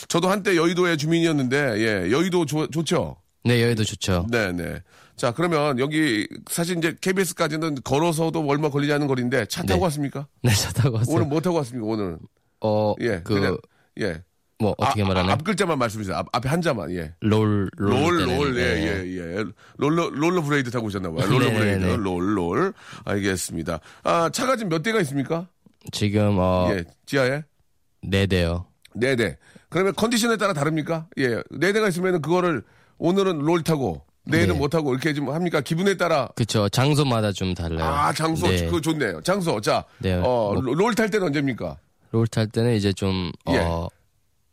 저도 0.08 0.28
한때 0.28 0.56
여의도의 0.56 0.96
주민이었는데, 0.98 1.56
예, 1.78 2.10
여의도 2.10 2.46
좋, 2.46 2.70
좋죠? 2.70 3.16
네 3.44 3.62
여기도 3.62 3.84
좋죠. 3.84 4.26
네 4.30 4.50
네. 4.52 4.82
자, 5.16 5.32
그러면 5.32 5.78
여기 5.78 6.26
사실 6.50 6.76
이제 6.78 6.94
KBS까지는 7.00 7.76
걸어서도 7.84 8.44
얼마 8.48 8.68
걸리지 8.68 8.92
않는 8.92 9.06
거리인데 9.06 9.46
차 9.46 9.62
타고 9.62 9.78
네. 9.80 9.84
왔습니까? 9.84 10.26
네, 10.42 10.52
저 10.54 10.70
타고 10.72 10.96
왔어요. 10.96 11.14
오늘 11.16 11.26
뭐 11.28 11.40
타고 11.40 11.56
왔습니까, 11.56 11.86
오늘? 11.86 12.18
어, 12.60 12.94
예, 13.00 13.20
그, 13.22 13.34
그냥, 13.34 13.58
예. 14.00 14.22
뭐, 14.60 14.74
어떻게 14.76 15.02
아, 15.02 15.06
말하나? 15.06 15.32
앞 15.32 15.44
글자만 15.44 15.78
말씀해 15.78 16.02
주세요. 16.02 16.16
앞, 16.16 16.26
앞에 16.32 16.48
한자만, 16.48 16.90
예. 16.92 17.12
롤, 17.20 17.70
롤. 17.76 17.90
롤, 17.92 18.18
때는, 18.26 18.36
롤, 18.38 18.58
예, 18.58 18.74
네. 18.74 19.06
예, 19.06 19.16
예. 19.38 19.44
롤러, 19.76 20.08
롤러 20.10 20.42
브레이드 20.42 20.70
타고 20.72 20.86
오셨나 20.86 21.10
봐요. 21.12 21.26
롤러 21.28 21.46
네네네. 21.46 21.58
브레이드, 21.78 21.84
롤, 22.00 22.36
롤. 22.36 22.72
알겠습니다. 23.04 23.78
아, 24.02 24.30
차가 24.30 24.56
지금 24.56 24.70
몇 24.70 24.82
대가 24.82 25.00
있습니까? 25.02 25.46
지금, 25.92 26.36
어, 26.38 26.68
예, 26.72 26.82
지하에? 27.06 27.42
네 28.02 28.26
대요. 28.26 28.66
네 28.94 29.14
대. 29.14 29.36
그러면 29.68 29.94
컨디션에 29.94 30.36
따라 30.36 30.52
다릅니까? 30.52 31.06
예, 31.18 31.40
네 31.50 31.72
대가 31.72 31.86
있으면 31.88 32.20
그거를 32.20 32.64
오늘은 32.98 33.38
롤 33.38 33.62
타고, 33.62 34.02
내일은 34.24 34.54
네. 34.54 34.58
못 34.58 34.68
타고 34.70 34.92
이렇게 34.92 35.14
좀 35.14 35.30
합니까? 35.30 35.60
기분에 35.60 35.96
따라. 35.96 36.28
그쵸. 36.34 36.68
장소마다 36.68 37.30
좀 37.32 37.54
달라요. 37.54 37.84
아, 37.88 38.12
장소. 38.12 38.48
네. 38.48 38.66
그거 38.66 38.80
좋네요. 38.80 39.20
장소. 39.22 39.60
자, 39.60 39.84
네, 39.98 40.14
어, 40.14 40.52
뭐- 40.54 40.74
롤탈 40.74 41.10
때는 41.10 41.28
언제입니까? 41.28 41.76
롤 42.10 42.26
탈 42.26 42.48
때는 42.48 42.74
이제 42.74 42.92
좀, 42.92 43.30
예. 43.50 43.58
어, 43.58 43.88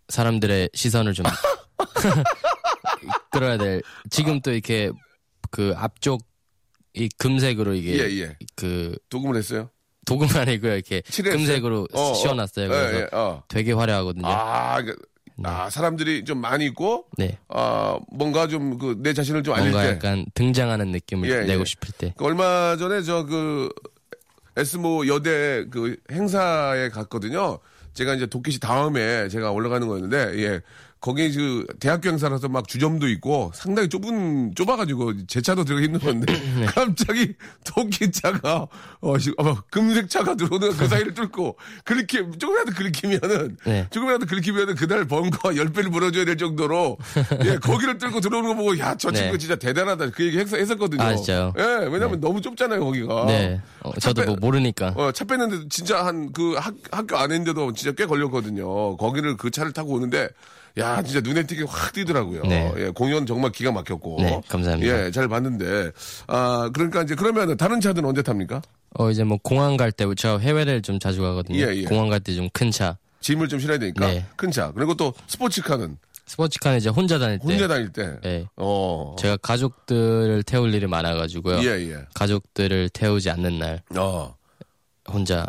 사람들의 0.10 0.70
시선을 0.74 1.14
좀 1.14 1.26
끌어야 3.32 3.58
될. 3.58 3.82
지금 4.10 4.42
또 4.42 4.52
이렇게 4.52 4.92
그 5.52 5.74
앞쪽 5.76 6.22
이 6.94 7.10
금색으로 7.18 7.74
이게 7.74 7.98
예, 8.00 8.22
예. 8.22 8.38
그 8.56 8.96
도금을 9.10 9.36
했어요? 9.38 9.70
도금 10.06 10.28
아니고요. 10.36 10.74
이렇게 10.76 11.02
칠했어요? 11.02 11.38
금색으로 11.40 11.88
어, 11.94 12.12
어. 12.12 12.14
씌워놨어요. 12.14 12.70
그래서 12.70 12.94
예, 12.96 13.00
예, 13.02 13.08
어. 13.12 13.44
되게 13.48 13.72
화려하거든요. 13.74 14.28
아, 14.28 14.82
그- 14.82 14.96
아, 15.44 15.70
사람들이 15.70 16.24
좀 16.24 16.40
많이 16.40 16.64
있고, 16.66 17.08
네. 17.18 17.38
아, 17.50 18.00
뭔가 18.10 18.48
좀 18.48 18.78
그 18.78 18.96
내 19.00 19.14
자신을 19.14 19.44
좀 19.44 19.54
알릴 19.56 19.72
뭔가 19.72 19.90
때. 19.90 19.96
약간 19.96 20.26
등장하는 20.34 20.92
느낌을 20.92 21.30
예, 21.30 21.44
내고 21.44 21.62
예. 21.62 21.66
싶을 21.66 21.90
때. 21.98 22.14
그 22.16 22.24
얼마 22.24 22.78
전에 22.78 23.02
저 23.02 23.26
그 23.26 23.70
에스모 24.56 25.08
여대 25.08 25.66
그 25.70 25.98
행사에 26.10 26.88
갔거든요. 26.90 27.60
제가 27.96 28.14
이제 28.14 28.28
도끼시 28.28 28.60
다음에 28.60 29.28
제가 29.30 29.52
올라가는 29.52 29.88
거였는데, 29.88 30.38
예. 30.44 30.62
거기 31.06 31.32
그 31.32 31.68
대학교 31.80 32.10
행사라서 32.10 32.50
막 32.50 32.68
주점도 32.68 33.08
있고 33.10 33.52
상당히 33.54 33.88
좁은 33.90 34.56
좁아가지고 34.56 35.28
제 35.28 35.40
차도 35.40 35.64
들어가 35.64 35.84
있는 35.84 36.00
건데 36.00 36.34
네. 36.60 36.66
갑자기 36.66 37.36
도끼 37.64 38.12
차가 38.12 38.66
어, 39.02 39.18
시- 39.20 39.32
어, 39.38 39.56
금색 39.70 40.10
차가 40.10 40.34
들어오는 40.34 40.76
그 40.76 40.88
사이를 40.88 41.14
뚫고 41.14 41.58
그렇게 41.84 42.28
조금이라도 42.40 42.72
긁히면은 42.72 43.58
네. 43.68 43.88
조금이라도 43.92 44.26
긁히면은 44.26 44.74
그날 44.74 45.06
번거 45.06 45.56
열 45.58 45.72
배를 45.72 45.92
물어줘야 45.92 46.26
될 46.26 46.38
정도로 46.38 46.98
예 47.46 47.58
거기를 47.58 48.00
뚫고 48.00 48.20
들어오는 48.20 48.50
거 48.50 48.56
보고 48.56 48.76
야저 48.80 49.12
네. 49.12 49.20
친구 49.20 49.38
진짜 49.38 49.56
대단하다 49.58 50.10
그 50.10 50.26
얘기 50.26 50.40
했, 50.40 50.52
했었거든요. 50.52 51.04
아, 51.04 51.16
진짜요? 51.16 51.54
예, 51.60 51.64
왜냐면 51.92 52.20
너무 52.20 52.42
좁잖아요, 52.42 52.80
거기가. 52.84 53.26
네. 53.28 53.62
어, 53.84 53.92
저도 54.00 54.22
빼- 54.24 54.26
뭐 54.26 54.38
모르니까. 54.42 54.96
어, 54.98 55.12
차 55.12 55.24
뺐는데 55.24 55.68
진짜 55.70 56.04
한 56.04 56.32
그 56.34 56.56
학교 56.92 57.16
안에인데도 57.18 57.74
진짜 57.74 57.92
꽤 57.96 58.08
걸렸거든요. 58.08 58.98
거기를 58.98 59.38
그 59.38 59.52
차를 59.52 59.72
타고 59.72 59.94
오는데 59.94 60.30
야, 60.78 61.02
진짜 61.02 61.22
눈에 61.22 61.44
띄게 61.44 61.64
확 61.68 61.94
띄더라고요. 61.94 62.44
네. 62.44 62.72
예, 62.78 62.90
공연 62.90 63.26
정말 63.26 63.52
기가 63.52 63.72
막혔고. 63.72 64.18
네, 64.22 64.42
감사합니다. 64.50 65.06
예, 65.06 65.12
잘 65.12 65.28
봤는데. 65.30 65.92
아, 66.28 66.70
그러니까 66.74 67.04
이제 67.04 67.16
그러면 67.16 67.56
다른 67.58 67.80
차들은 67.80 68.08
언제 68.08 68.22
탑니까? 68.22 68.62
어 68.98 69.10
이제 69.12 69.24
뭐 69.24 69.38
공항 69.42 69.78
갈때저 69.78 70.38
해외를 70.40 70.82
좀 70.82 71.00
자주 71.00 71.22
가거든요. 71.22 71.60
예, 71.60 71.76
예. 71.76 71.84
공항 71.84 72.10
갈 72.10 72.20
때 72.20 72.34
좀 72.36 72.50
큰 72.54 72.72
차. 72.72 72.98
짐을 73.22 73.48
좀 73.48 73.60
실어야 73.60 73.78
되니까. 73.78 74.06
네. 74.08 74.26
큰 74.36 74.52
차. 74.52 74.72
그리고 74.74 74.94
또 74.96 75.14
스포츠카는 75.28 75.98
스포츠카는 76.28 76.78
이제 76.78 76.90
혼자 76.90 77.18
다닐 77.20 77.40
때. 77.40 77.46
혼자 77.48 77.68
다닐 77.68 77.92
때. 77.92 78.18
네. 78.22 78.46
어. 78.58 79.16
제가 79.20 79.38
가족들을 79.38 80.44
태울 80.44 80.74
일이 80.74 80.88
많아가지고요. 80.88 81.60
예, 81.64 81.92
예. 81.92 81.98
가족들을 82.14 82.90
태우지 82.90 83.30
않는 83.30 83.60
날 83.60 83.82
어. 83.96 84.36
혼자 85.08 85.46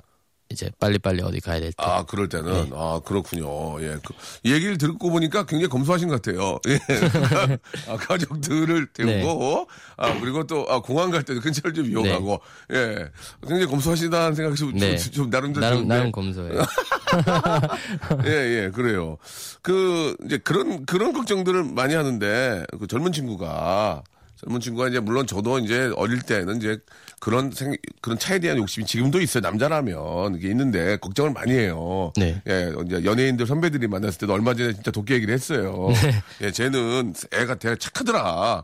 이제 0.48 0.70
빨리빨리 0.78 1.22
어디 1.22 1.40
가야 1.40 1.60
될 1.60 1.72
때. 1.72 1.84
아, 1.84 2.04
그럴 2.04 2.28
때는. 2.28 2.70
네. 2.70 2.70
아, 2.72 3.00
그렇군요. 3.04 3.82
예. 3.82 3.96
그, 4.04 4.14
얘기를 4.44 4.78
듣고 4.78 5.10
보니까 5.10 5.44
굉장히 5.44 5.68
검소하신 5.68 6.08
것 6.08 6.22
같아요. 6.22 6.58
예. 6.68 6.78
아, 7.90 7.96
가족들을 7.96 8.86
태우고, 8.92 9.68
아, 9.96 10.20
그리고 10.20 10.46
또, 10.46 10.66
아, 10.68 10.80
공항 10.80 11.10
갈 11.10 11.24
때도 11.24 11.40
큰 11.40 11.52
차를 11.52 11.74
좀 11.74 11.86
이용하고, 11.86 12.40
예. 12.72 13.10
굉장히 13.42 13.66
검소하시다는 13.66 14.34
생각이 14.36 14.56
좀, 14.56 14.72
네. 14.74 14.96
좀, 14.96 15.12
좀 15.12 15.30
나름대로. 15.30 15.66
나름. 15.66 15.88
나름 15.88 16.12
검소해요. 16.12 16.62
예, 18.26 18.30
예, 18.30 18.70
그래요. 18.72 19.18
그, 19.62 20.16
이제 20.24 20.38
그런, 20.38 20.86
그런 20.86 21.12
걱정들을 21.12 21.64
많이 21.64 21.94
하는데, 21.94 22.64
그 22.78 22.86
젊은 22.86 23.10
친구가, 23.12 24.04
젊은 24.46 24.60
친구가 24.60 24.88
이제 24.88 25.00
물론 25.00 25.26
저도 25.26 25.58
이제 25.58 25.90
어릴 25.96 26.22
때는 26.22 26.58
이제 26.58 26.78
그런 27.18 27.50
생, 27.50 27.74
그런 28.00 28.16
차에 28.18 28.38
대한 28.38 28.58
욕심이 28.58 28.86
지금도 28.86 29.20
있어요. 29.20 29.40
남자라면. 29.42 30.36
이게 30.36 30.48
있는데 30.50 30.96
걱정을 30.98 31.32
많이 31.32 31.52
해요. 31.52 32.12
네. 32.16 32.40
예, 32.48 32.72
이제 32.86 33.04
연예인들 33.04 33.46
선배들이 33.46 33.88
만났을 33.88 34.20
때도 34.20 34.32
얼마 34.32 34.54
전에 34.54 34.72
진짜 34.72 34.90
도끼 34.92 35.14
얘기를 35.14 35.34
했어요. 35.34 35.88
네. 36.40 36.46
예, 36.46 36.50
쟤는 36.52 37.14
애가 37.32 37.56
되게 37.56 37.74
착하더라. 37.76 38.62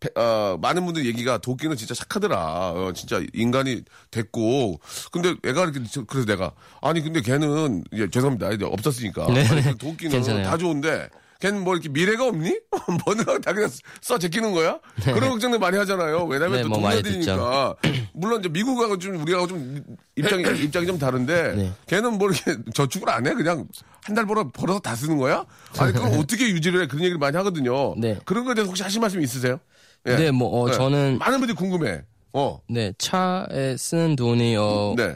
페- 0.00 0.10
어, 0.20 0.56
많은 0.62 0.84
분들 0.84 1.04
얘기가 1.06 1.38
도끼는 1.38 1.74
진짜 1.76 1.92
착하더라. 1.94 2.70
어, 2.70 2.92
진짜 2.94 3.20
인간이 3.32 3.82
됐고. 4.12 4.78
근데 5.10 5.34
애가 5.44 5.64
이렇게, 5.64 5.80
저- 5.90 6.04
그래서 6.04 6.26
내가, 6.26 6.52
아니, 6.80 7.00
근데 7.02 7.20
걔는, 7.20 7.82
예, 7.94 8.08
죄송합니다. 8.08 8.52
이제 8.52 8.64
없었으니까. 8.64 9.26
네, 9.32 9.44
아니, 9.48 9.62
네. 9.62 9.72
그 9.72 9.76
도끼는. 9.78 10.12
다 10.44 10.56
좋은데, 10.56 11.08
걔는 11.40 11.62
뭐 11.62 11.74
이렇게 11.74 11.88
미래가 11.88 12.26
없니? 12.26 12.58
뭐는 13.04 13.40
다 13.42 13.52
그냥 13.52 13.70
써 14.00 14.18
제끼는 14.18 14.52
거야? 14.52 14.80
그런 15.04 15.30
걱정들 15.30 15.58
많이 15.60 15.76
하잖아요. 15.78 16.24
왜냐면 16.24 16.56
네, 16.56 16.62
또 16.62 16.68
뭐 16.68 16.80
동료들이니까. 16.80 17.76
물론 18.12 18.40
이제 18.40 18.48
미국하고 18.48 18.98
좀 18.98 19.22
우리하고 19.22 19.46
좀 19.46 19.80
입장이, 20.16 20.42
입장이 20.64 20.86
좀 20.86 20.98
다른데, 20.98 21.54
네. 21.54 21.72
걔는 21.86 22.18
뭐 22.18 22.28
이렇게 22.30 22.56
저축을 22.74 23.08
안 23.08 23.26
해? 23.26 23.34
그냥 23.34 23.68
한 24.02 24.16
달 24.16 24.26
벌어, 24.26 24.48
벌어서 24.52 24.80
다 24.80 24.96
쓰는 24.96 25.16
거야? 25.16 25.44
아니, 25.78 25.92
그럼 25.92 26.12
어떻게 26.18 26.48
유지를 26.48 26.82
해? 26.82 26.86
그런 26.88 27.02
얘기를 27.02 27.18
많이 27.18 27.36
하거든요. 27.36 27.94
네. 27.96 28.18
그런 28.24 28.44
거에 28.44 28.54
대해서 28.54 28.68
혹시 28.68 28.82
하실 28.82 29.00
말씀 29.00 29.22
있으세요? 29.22 29.60
예. 30.06 30.16
네, 30.16 30.30
뭐, 30.32 30.48
어, 30.62 30.70
저는, 30.72 31.18
많은 31.18 31.38
분들이 31.38 31.54
궁금해. 31.56 32.02
어. 32.32 32.58
네, 32.68 32.92
차에 32.98 33.76
쓰는 33.76 34.16
돈이, 34.16 34.56
어, 34.56 34.94
네. 34.96 35.14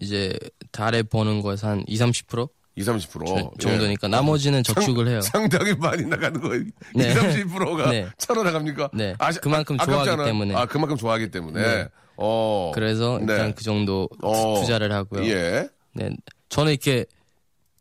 이제, 0.00 0.36
달에 0.72 1.02
버는 1.04 1.40
거에서 1.40 1.68
한 1.68 1.84
20, 1.86 2.26
30% 2.28 2.48
20, 2.76 2.94
30%. 2.94 3.60
정도니까, 3.60 4.08
나머지는 4.08 4.62
적축을 4.64 5.06
해요. 5.08 5.16
예. 5.18 5.20
상당히 5.20 5.74
많이 5.76 6.04
나가는 6.04 6.40
거예요. 6.40 6.64
네. 6.94 7.10
20, 7.12 7.46
30%가 7.48 7.90
네. 7.90 8.08
차로 8.18 8.42
나갑니까? 8.42 8.90
네. 8.92 9.14
그만큼 9.40 9.76
좋아하기 9.78 9.94
아깝잖아요. 10.10 10.26
때문에. 10.26 10.54
아, 10.54 10.66
그만큼 10.66 10.96
좋아하기 10.96 11.30
때문에. 11.30 11.62
네. 11.62 11.88
어. 12.16 12.72
그래서 12.74 13.18
일단 13.20 13.48
네. 13.48 13.54
그 13.56 13.62
정도 13.64 14.08
어. 14.22 14.60
투자를 14.60 14.92
하고요. 14.92 15.24
예. 15.26 15.68
네, 15.92 16.10
저는 16.48 16.72
이렇게 16.72 17.06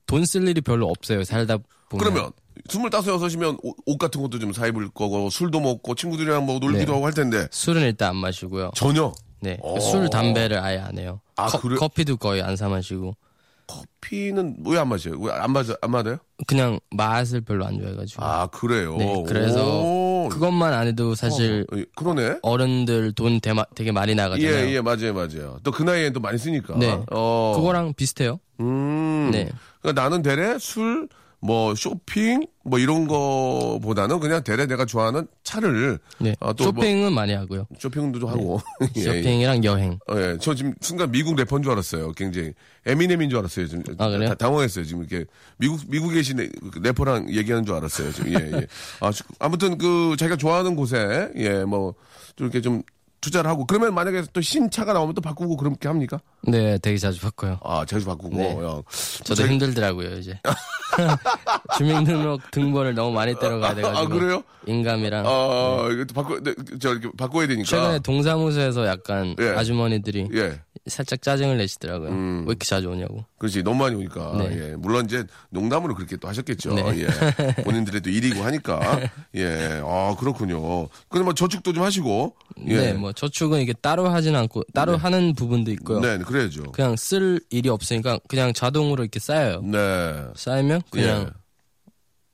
돈 0.06 0.26
쓸 0.26 0.48
일이 0.48 0.62
별로 0.62 0.88
없어요. 0.90 1.24
살다 1.24 1.58
보면. 1.90 2.04
그러면 2.04 2.32
스물다섯 2.70 3.16
여섯이면 3.16 3.58
옷, 3.64 3.76
옷 3.88 3.98
같은 3.98 4.22
것도 4.22 4.38
좀 4.40 4.54
사 4.54 4.68
입을 4.68 4.90
거고 4.90 5.30
술도 5.32 5.60
먹고 5.60 5.96
친구들이랑 5.96 6.46
뭐 6.46 6.60
놀기도 6.60 6.86
네. 6.86 6.92
하고 6.94 7.06
할 7.06 7.14
텐데 7.14 7.48
술은 7.50 7.82
일단 7.82 8.10
안 8.12 8.18
마시고요. 8.18 8.72
전혀 8.76 9.12
네, 9.42 9.58
어. 9.62 9.80
술 9.80 10.10
담배를 10.10 10.60
아예 10.60 10.78
안 10.78 10.98
해요. 11.00 11.20
아, 11.36 11.48
커, 11.48 11.60
그래? 11.60 11.76
커피도 11.78 12.18
거의 12.18 12.42
안 12.44 12.56
사 12.56 12.70
마시고 12.70 13.16
커피는 13.68 14.58
왜 14.66 14.78
안 14.78 14.88
마셔요? 14.90 15.16
왜 15.20 15.32
안 15.32 15.52
맞아 15.52 15.76
안 15.82 15.92
맞아요? 15.92 16.18
그냥 16.48 16.80
맛을 16.92 17.42
별로 17.42 17.66
안 17.66 17.80
좋아해가지고. 17.80 18.24
아 18.24 18.48
그래요. 18.48 18.96
네, 18.98 19.24
그래서 19.28 19.82
오. 19.82 20.30
그것만 20.30 20.74
안 20.74 20.88
해도 20.88 21.16
사실 21.16 21.66
어, 21.72 21.78
예, 21.78 21.86
그러네. 21.96 22.40
어른들 22.42 23.14
돈 23.14 23.40
대마, 23.40 23.66
되게 23.76 23.92
많이 23.92 24.16
나가잖아요. 24.16 24.66
예, 24.68 24.74
예, 24.76 24.82
맞아요, 24.82 25.14
맞아요. 25.14 25.60
또 25.64 25.72
그 25.72 25.84
나이엔 25.84 26.14
또 26.14 26.20
많이 26.20 26.38
쓰니까. 26.38 26.78
네. 26.78 27.00
어. 27.12 27.54
그거랑 27.56 27.94
비슷해요. 27.94 28.40
음. 28.60 29.30
네. 29.32 29.50
그러니까 29.82 30.02
나는 30.02 30.22
대래 30.22 30.58
술, 30.60 31.08
뭐 31.46 31.76
쇼핑, 31.76 32.46
뭐 32.64 32.80
이런 32.80 33.06
거보다는 33.06 34.22
그냥 34.22 34.42
대래 34.44 34.66
내가 34.66 34.86
좋아하는 34.86 35.28
차를 35.44 36.00
네. 36.20 36.34
아, 36.40 36.54
또 36.54 36.72
뭐- 36.72 36.82
쇼핑은 36.84 37.12
많이 37.12 37.34
하고요. 37.34 37.68
쇼핑도 37.78 38.20
좀 38.20 38.30
하고. 38.30 38.62
예, 38.96 39.02
예. 39.02 39.04
쇼핑이랑 39.04 39.64
여행. 39.66 40.00
어, 40.10 40.16
예. 40.18 40.38
저 40.40 40.56
지금 40.56 40.74
순간 40.80 41.12
미국 41.12 41.36
래퍼인 41.36 41.62
줄 41.62 41.74
알았어요. 41.74 42.14
굉장히 42.14 42.54
에미넴인 42.86 43.30
줄 43.30 43.40
알았어요. 43.40 43.68
지금 43.68 43.84
아, 43.98 44.08
그래요? 44.08 44.30
다- 44.30 44.36
당황했어요. 44.36 44.86
지금 44.86 45.02
이렇게 45.04 45.26
미국 45.58 45.82
미국에 45.90 46.16
계신 46.16 46.38
래- 46.38 46.50
래퍼랑 46.82 47.30
얘기하는 47.34 47.66
줄 47.66 47.76
알았어요. 47.76 48.14
지금 48.14 48.30
예, 48.34 48.52
예. 48.62 48.68
아, 49.02 49.12
주- 49.12 49.24
아무튼 49.40 49.78
그 49.78 50.16
자기가 50.18 50.38
좋아하는 50.38 50.76
곳에 50.78 51.30
예, 51.36 51.66
뭐 51.66 51.94
좀 52.36 52.48
이렇게 52.48 52.62
좀 52.62 52.82
투자를 53.24 53.50
하고 53.50 53.66
그러면 53.66 53.94
만약에 53.96 54.24
또 54.34 54.42
신차가 54.42 54.92
나오면 54.92 55.16
또 55.16 55.22
바꾸고 55.22 55.56
그렇게 55.56 55.88
합니까? 55.88 56.20
네, 56.46 56.78
되게 56.80 56.98
자주 56.98 57.22
바꿔요. 57.22 57.58
아 57.64 57.86
자주 57.86 58.06
바꾸고. 58.06 58.36
네. 58.36 58.50
야. 58.52 58.82
저도 59.24 59.36
자- 59.44 59.48
힘들더라고요 59.48 60.18
이제 60.18 60.38
주민등록 61.78 62.42
등본을 62.52 62.94
너무 62.96 63.12
많이 63.14 63.34
떼러가야 63.40 63.76
돼가지고 63.76 63.98
아, 63.98 64.08
그래요? 64.08 64.44
인감이랑 64.68 65.26
아 65.26 65.88
이거 65.92 66.04
또 66.06 66.14
바꿔 66.14 66.40
네, 66.42 66.54
저 66.80 66.92
이렇게 66.92 67.10
바꿔야 67.18 67.48
되니까. 67.48 67.66
최근에 67.68 68.00
동사무소에서 68.00 68.86
약간 68.88 69.36
예. 69.40 69.50
아주머니들이 69.50 70.30
예. 70.34 70.60
살짝 70.88 71.22
짜증을 71.22 71.58
내시더라고요. 71.58 72.10
음. 72.10 72.40
왜 72.46 72.52
이렇게 72.52 72.66
자주 72.66 72.90
오냐고. 72.90 73.24
그렇지 73.38 73.64
너무 73.64 73.80
많이 73.84 73.96
오니까 73.96 74.36
네. 74.38 74.72
예. 74.72 74.76
물론 74.76 75.06
이제 75.06 75.24
농담으로 75.50 75.96
그렇게 75.96 76.18
또 76.18 76.28
하셨겠죠 76.28 76.74
네. 76.74 76.84
예. 77.00 77.64
본인들의 77.64 78.02
또 78.02 78.10
일이고 78.10 78.42
하니까 78.44 79.00
예 79.36 79.82
아 79.86 80.16
그렇군요 80.20 80.90
근데 81.08 81.24
뭐 81.24 81.34
저축도 81.34 81.72
좀 81.74 81.84
하시고 81.84 82.36
예. 82.68 82.76
네, 82.76 82.94
뭐 82.94 83.14
저축은 83.14 83.62
이게 83.62 83.72
따로 83.74 84.10
하진 84.10 84.36
않고 84.36 84.64
따로 84.74 84.98
하는 84.98 85.34
부분도 85.36 85.72
있고요. 85.72 86.00
네 86.02 86.18
그래야죠 86.18 86.72
그냥 86.74 86.96
쓸 86.98 87.40
일이 87.50 87.70
없으니까 87.70 88.20
그냥 88.28 88.52
자동으로 88.54 89.04
이렇게 89.04 89.20
쌓여요. 89.20 89.62
네 89.62 90.26
쌓이면 90.36 90.82
그냥 90.90 91.32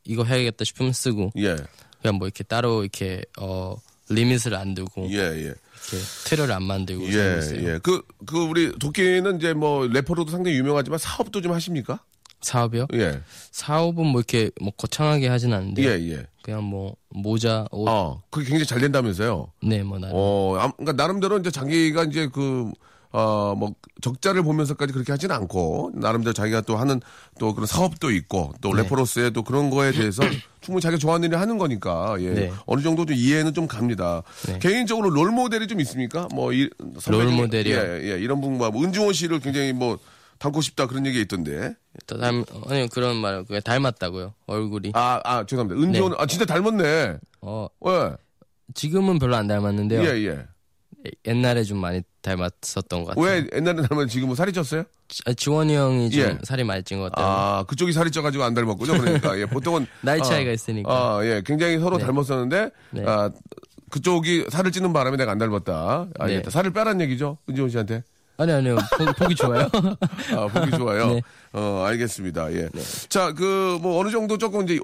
이거 0.05 0.23
해야겠다 0.23 0.65
싶으면 0.65 0.91
쓰고 0.91 1.31
예. 1.37 1.55
그냥 2.01 2.15
뭐 2.17 2.25
이렇게 2.27 2.43
따로 2.43 2.81
이렇게 2.81 3.21
어 3.39 3.75
리밋을 4.09 4.55
안 4.55 4.73
두고 4.73 5.07
예, 5.11 5.17
예. 5.19 5.53
이렇게 5.91 6.05
틀을 6.25 6.51
안 6.51 6.63
만들고 6.63 7.07
예, 7.07 7.11
살고 7.11 7.39
있어요. 7.39 7.69
예. 7.69 7.79
그, 7.81 8.01
그, 8.25 8.39
우리 8.43 8.71
도끼는 8.77 9.37
이제 9.37 9.53
뭐 9.53 9.87
래퍼로도 9.87 10.31
상당히 10.31 10.57
유명하지만 10.57 10.99
사업도 10.99 11.41
좀 11.41 11.53
하십니까? 11.53 11.99
사업이요? 12.41 12.87
예. 12.93 13.21
사업은 13.51 14.05
뭐 14.05 14.21
이렇게 14.21 14.51
뭐 14.61 14.71
거창하게 14.71 15.27
하진 15.27 15.53
않는데 15.53 15.83
예, 15.83 16.11
예. 16.11 16.25
그냥 16.41 16.63
뭐 16.63 16.95
모자, 17.09 17.65
옷, 17.71 17.87
어, 17.87 18.23
그게 18.29 18.45
굉장히 18.45 18.65
잘 18.65 18.79
된다면서요? 18.79 19.51
네, 19.63 19.83
뭐 19.83 19.99
나름. 19.99 20.13
어, 20.15 20.57
아, 20.57 20.71
그러니까 20.71 20.93
나름대로 20.93 21.37
이제 21.37 21.51
자기가 21.51 22.05
이제 22.05 22.27
그, 22.27 22.71
어, 23.11 23.55
뭐, 23.57 23.73
적자를 24.01 24.43
보면서까지 24.43 24.93
그렇게 24.93 25.11
하지는 25.11 25.35
않고, 25.35 25.91
나름대로 25.95 26.33
자기가 26.33 26.61
또 26.61 26.77
하는 26.77 27.01
또 27.39 27.55
그런 27.55 27.65
사업도 27.65 28.11
있고, 28.11 28.53
또 28.61 28.73
네. 28.73 28.83
래퍼로서의 28.83 29.31
또 29.31 29.43
그런 29.43 29.71
거에 29.71 29.91
대해서 29.91 30.21
충분히 30.61 30.81
자기가 30.81 30.99
좋아하는 30.99 31.27
일을 31.27 31.39
하는 31.39 31.57
거니까, 31.57 32.15
예. 32.19 32.29
네. 32.29 32.53
어느 32.67 32.81
정도 32.81 33.05
좀 33.05 33.15
이해는 33.15 33.55
좀 33.55 33.67
갑니다. 33.67 34.21
네. 34.45 34.59
개인적으로 34.59 35.09
롤 35.09 35.31
모델이 35.31 35.67
좀 35.67 35.79
있습니까? 35.79 36.27
뭐, 36.33 36.53
이, 36.53 36.69
롤 37.07 37.25
모델이요? 37.29 37.75
예, 37.75 38.11
예. 38.11 38.19
이런 38.19 38.41
분, 38.41 38.57
뭐, 38.57 38.69
은주원 38.69 39.13
씨를 39.13 39.39
굉장히 39.39 39.73
뭐, 39.73 39.97
닮고 40.37 40.61
싶다 40.61 40.87
그런 40.87 41.05
얘기가 41.05 41.21
있던데. 41.23 41.73
또 42.05 42.17
닮, 42.17 42.45
아니 42.67 42.87
그런 42.89 43.17
말, 43.17 43.43
그냥 43.43 43.61
닮았다고요. 43.63 44.33
얼굴이. 44.45 44.91
아, 44.93 45.19
아, 45.25 45.45
죄송합니다. 45.45 45.81
은지원, 45.81 46.15
아, 46.17 46.25
진짜 46.27 46.45
닮았네. 46.45 47.17
어, 47.41 47.67
예, 47.87 48.15
지금은 48.73 49.19
별로 49.19 49.35
안 49.35 49.47
닮았는데요. 49.47 50.01
예, 50.03 50.27
예. 50.27 50.45
옛날에 51.25 51.63
좀 51.63 51.77
많이 51.77 52.01
닮았었던 52.21 53.03
것 53.03 53.15
같아요. 53.15 53.23
왜 53.25 53.47
옛날에 53.55 53.81
닮았는데 53.87 54.11
지금은 54.11 54.35
살이 54.35 54.51
쪘어요? 54.51 54.85
지- 55.07 55.21
아, 55.25 55.33
지원이 55.33 55.73
형이 55.75 56.09
좀 56.11 56.21
예. 56.21 56.37
살이 56.43 56.63
많이 56.63 56.83
찐 56.83 56.99
것 56.99 57.11
같아요. 57.11 57.25
아, 57.27 57.63
그쪽이 57.67 57.93
살이 57.93 58.11
쪄가지고 58.11 58.43
안 58.43 58.53
닮았군요. 58.53 58.99
그러니까, 58.99 59.39
예, 59.39 59.45
보통은. 59.45 59.87
나이 60.01 60.19
아, 60.19 60.23
차이가 60.23 60.51
있으니까. 60.51 60.91
아, 60.91 61.25
예, 61.25 61.41
굉장히 61.45 61.79
서로 61.79 61.97
네. 61.97 62.05
닮았었는데, 62.05 62.69
네. 62.91 63.03
아, 63.07 63.29
그쪽이 63.89 64.45
살을 64.49 64.71
찌는 64.71 64.93
바람에 64.93 65.17
내가 65.17 65.31
안 65.31 65.37
닮았다. 65.37 66.07
알겠다. 66.19 66.43
네. 66.43 66.49
살을 66.51 66.71
빼란 66.73 67.01
얘기죠? 67.01 67.37
은지원 67.49 67.69
씨한테. 67.71 68.03
아니 68.37 68.51
아니요 68.53 68.77
보기, 68.97 69.11
보기 69.17 69.35
좋아요. 69.35 69.67
아, 70.37 70.47
보기 70.47 70.71
좋아요. 70.77 71.07
네. 71.13 71.21
어, 71.53 71.83
알겠습니다. 71.87 72.53
예. 72.53 72.69
자, 73.09 73.33
그, 73.33 73.79
뭐, 73.81 73.99
어느 73.99 74.11
정도 74.11 74.37
조금 74.37 74.63
이제 74.63 74.79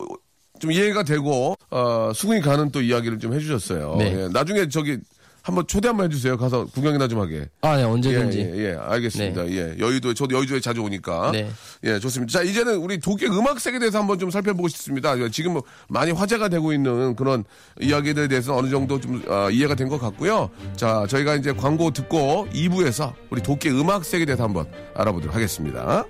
좀 0.59 0.71
이해가 0.71 1.03
되고, 1.03 1.55
어, 1.69 2.11
수긍이 2.15 2.41
가는 2.41 2.71
또 2.71 2.81
이야기를 2.81 3.19
좀 3.19 3.33
해주셨어요. 3.33 3.95
네. 3.99 4.23
예, 4.23 4.27
나중에 4.29 4.67
저기, 4.69 4.97
한번 5.45 5.67
초대 5.67 5.87
한번 5.89 6.07
해주세요. 6.07 6.37
가서 6.37 6.65
구경이나 6.65 7.07
좀 7.07 7.19
하게. 7.19 7.47
아, 7.61 7.75
네 7.75 7.81
예, 7.81 7.85
언제든지. 7.85 8.39
예, 8.39 8.57
예, 8.71 8.77
알겠습니다. 8.79 9.47
예, 9.49 9.75
여의도에, 9.77 10.15
저도 10.15 10.35
여의도에 10.35 10.59
자주 10.59 10.81
오니까. 10.81 11.29
네. 11.31 11.47
예, 11.83 11.99
좋습니다. 11.99 12.39
자, 12.39 12.43
이제는 12.43 12.77
우리 12.77 12.99
도쿄 12.99 13.27
음악색에 13.27 13.77
대해서 13.77 13.99
한번 13.99 14.17
좀 14.17 14.31
살펴보고 14.31 14.67
싶습니다. 14.69 15.13
지금 15.29 15.53
뭐 15.53 15.63
많이 15.87 16.11
화제가 16.11 16.49
되고 16.49 16.73
있는 16.73 17.15
그런 17.15 17.43
이야기들에 17.79 18.27
대해서 18.27 18.55
어느 18.55 18.69
정도 18.71 18.99
좀 18.99 19.23
어, 19.27 19.49
이해가 19.51 19.75
된 19.75 19.85
것 19.87 19.99
같고요. 19.99 20.49
자, 20.75 21.05
저희가 21.07 21.35
이제 21.35 21.53
광고 21.53 21.91
듣고 21.91 22.47
2부에서 22.51 23.13
우리 23.29 23.43
도쿄 23.43 23.69
음악색에 23.69 24.25
대해서 24.25 24.43
한번 24.45 24.65
알아보도록 24.95 25.35
하겠습니다. 25.35 26.05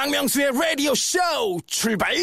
박명수의 0.00 0.52
라디오 0.58 0.94
쇼 0.94 1.18
출발 1.66 2.14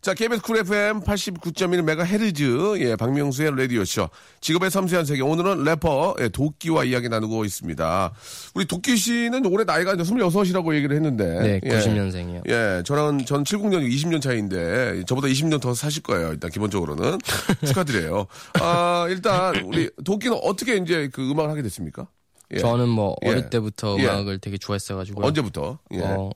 자, 0.00 0.14
KBS 0.14 0.42
쿨 0.42 0.58
FM 0.58 1.00
89.1MHz, 1.00 2.80
예, 2.80 2.94
박명수의 2.94 3.50
라디오쇼. 3.54 4.08
직업의 4.40 4.70
섬세한 4.70 5.04
세계. 5.04 5.20
오늘은 5.20 5.64
래퍼, 5.64 6.16
예, 6.20 6.28
도끼와 6.28 6.84
이야기 6.84 7.08
나누고 7.08 7.44
있습니다. 7.44 8.12
우리 8.54 8.64
도끼 8.64 8.96
씨는 8.96 9.44
올해 9.44 9.64
나이가 9.64 9.92
이제 9.92 10.04
26이라고 10.04 10.74
얘기를 10.74 10.94
했는데. 10.96 11.24
네, 11.40 11.60
예. 11.64 11.68
90년생이요. 11.68 12.48
예, 12.48 12.82
저는, 12.86 13.26
전 13.26 13.42
70년, 13.44 13.86
20년 13.86 14.22
차이인데, 14.22 15.02
저보다 15.06 15.26
20년 15.26 15.60
더 15.60 15.74
사실 15.74 16.02
거예요. 16.02 16.30
일단, 16.30 16.50
기본적으로는. 16.50 17.18
축하드려요. 17.66 18.26
아, 18.60 19.06
일단, 19.10 19.56
우리 19.66 19.90
도끼는 20.04 20.38
어떻게 20.42 20.76
이제 20.76 21.10
그 21.12 21.28
음악을 21.28 21.50
하게 21.50 21.60
됐습니까? 21.62 22.06
예. 22.52 22.58
저는 22.58 22.88
뭐 22.88 23.16
예. 23.24 23.30
어릴 23.30 23.50
때부터 23.50 23.96
예. 23.98 24.04
음악을 24.04 24.38
되게 24.38 24.56
좋아했어가지고. 24.56 25.26
언제부터? 25.26 25.78
예. 25.92 26.00
어, 26.00 26.30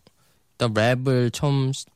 일단 0.58 0.72
랩을 0.74 1.32
처음 1.32 1.72
시- 1.72 1.86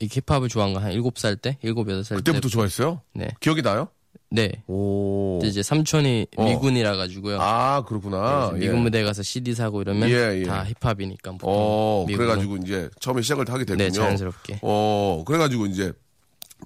이 0.00 0.08
힙합을 0.10 0.48
좋아한 0.48 0.72
건한 0.72 0.92
7살 0.92 1.40
때, 1.40 1.58
7, 1.60 1.74
8살 1.74 2.16
그때부터 2.16 2.48
때. 2.48 2.52
좋아했어요? 2.52 3.02
네. 3.14 3.28
기억이 3.40 3.60
나요? 3.62 3.88
네. 4.30 4.50
오. 4.66 5.40
이제 5.44 5.62
삼촌이 5.62 6.28
어. 6.36 6.44
미군이라 6.44 6.96
가지고요. 6.96 7.38
아, 7.40 7.84
그렇구나. 7.84 8.18
그래서 8.50 8.54
예. 8.56 8.58
미군 8.68 8.82
무대 8.82 9.02
가서 9.02 9.22
CD 9.22 9.54
사고 9.54 9.82
이러면 9.82 10.08
예, 10.08 10.38
예. 10.40 10.42
다 10.44 10.64
힙합이니까 10.80 11.32
어, 11.42 12.04
미국은. 12.06 12.26
그래가지고 12.26 12.56
이제 12.58 12.88
처음에 13.00 13.22
시작을 13.22 13.48
하게 13.50 13.64
됐군요. 13.64 13.84
네, 13.84 13.90
자연스럽게. 13.90 14.60
어, 14.62 15.24
그래가지고 15.26 15.66
이제 15.66 15.92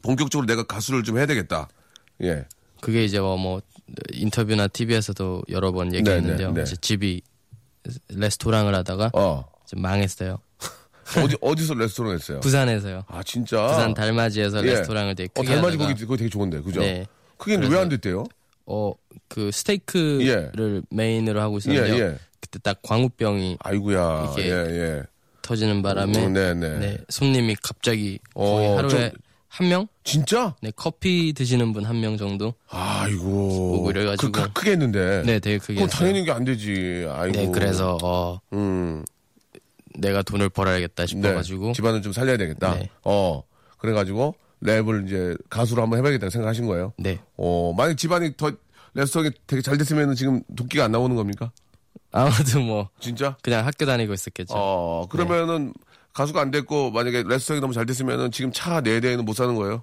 본격적으로 0.03 0.47
내가 0.47 0.62
가수를 0.64 1.03
좀 1.03 1.16
해야 1.18 1.27
되겠다. 1.27 1.68
예. 2.23 2.44
그게 2.81 3.05
이제 3.05 3.18
뭐, 3.18 3.37
뭐 3.38 3.62
인터뷰나 4.12 4.68
TV에서도 4.68 5.42
여러 5.49 5.73
번 5.73 5.92
얘기했는데요. 5.94 6.49
네, 6.53 6.55
네. 6.55 6.62
이제 6.62 6.77
집이 6.81 7.23
레스토랑을 8.11 8.75
하다가 8.75 9.11
어. 9.14 9.44
망했어요. 9.75 10.38
어디, 11.23 11.37
어디서 11.40 11.75
레스토랑 11.75 12.14
했어요? 12.14 12.40
부산에서요. 12.40 13.05
아, 13.09 13.23
진짜? 13.23 13.67
부산 13.67 13.95
달맞이에서 13.95 14.59
예. 14.67 14.71
레스토랑을 14.71 15.14
되게 15.14 15.29
어, 15.35 15.40
크게 15.43 15.55
달맞이 15.55 15.77
하다가 15.77 15.88
거기, 15.90 16.01
그거 16.03 16.17
되게 16.17 16.29
좋은데, 16.31 16.61
그죠? 16.61 16.81
네. 16.81 17.07
그래서- 17.37 17.69
왜안 17.73 17.88
됐대요? 17.88 18.25
어, 18.67 18.93
그 19.29 19.51
스테이크를 19.53 20.83
메인으로 20.90 21.40
하고 21.40 21.59
있었는데요. 21.59 21.95
예, 21.95 22.01
예. 22.01 22.19
그때 22.40 22.59
딱 22.62 22.81
광우병이 22.83 23.59
아이고야. 23.61 24.33
이게 24.38 24.49
예, 24.49 24.53
예. 24.53 25.03
터지는 25.43 25.83
바람에 25.83 26.17
음, 26.27 26.33
네, 26.33 26.55
네. 26.55 26.79
네, 26.79 26.99
손님이 27.11 27.57
갑자기 27.62 28.19
거의 28.35 28.69
어, 28.69 28.77
하루에 28.79 29.11
좀- 29.11 29.19
한 29.49 29.69
명? 29.69 29.87
진짜? 30.03 30.57
네, 30.62 30.73
커피 30.75 31.33
드시는 31.33 31.73
분 31.73 31.85
한 31.85 32.01
명 32.01 32.17
정도? 32.17 32.55
아이고. 32.69 33.77
오고 33.79 33.90
이래가지고. 33.90 34.33
그, 34.33 34.43
크- 34.43 34.53
크게 34.53 34.73
했는데. 34.73 35.23
네, 35.25 35.38
되게 35.38 35.59
크게 35.59 35.75
그럼 35.75 35.87
했어요. 35.88 35.99
당연히 35.99 36.23
이게 36.23 36.33
안 36.33 36.45
되지. 36.45 37.07
아이고. 37.09 37.37
네, 37.37 37.51
그래서 37.53 37.97
어, 38.03 38.40
음. 38.53 39.05
내가 39.98 40.22
돈을 40.22 40.48
벌어야겠다 40.48 41.02
네. 41.04 41.07
싶어가지고 41.07 41.72
집안을 41.72 42.02
좀 42.02 42.12
살려야 42.12 42.37
되겠다. 42.37 42.74
네. 42.74 42.90
어. 43.02 43.42
그래가지고 43.78 44.35
랩을 44.62 45.07
이제 45.07 45.37
가수로 45.50 45.83
한번 45.83 45.98
해봐야겠다고 45.98 46.30
생각하신 46.30 46.66
거예요. 46.66 46.92
네. 46.98 47.18
어, 47.37 47.72
만약 47.76 47.96
집안이 47.96 48.37
더 48.37 48.52
레스토랑이 48.94 49.30
되게 49.46 49.61
잘 49.62 49.76
됐으면 49.76 50.14
지금 50.14 50.42
도끼가 50.57 50.85
안 50.85 50.92
나오는 50.92 51.14
겁니까? 51.16 51.52
아무튼 52.12 52.62
뭐 52.62 52.88
진짜? 53.00 53.37
그냥 53.42 53.66
학교 53.66 53.85
다니고 53.87 54.12
있었겠죠. 54.14 54.54
어, 54.57 55.07
그러면은 55.11 55.74
가수가 56.12 56.40
안 56.40 56.50
됐고 56.50 56.92
만약에 56.92 57.24
레스토랑이 57.26 57.61
너무 57.61 57.72
잘 57.74 57.87
됐으면은 57.87 58.30
지금 58.30 58.52
차 58.52 58.80
네 58.80 59.00
대에는 59.00 59.24
못 59.24 59.35
사는 59.35 59.54
거예요? 59.57 59.83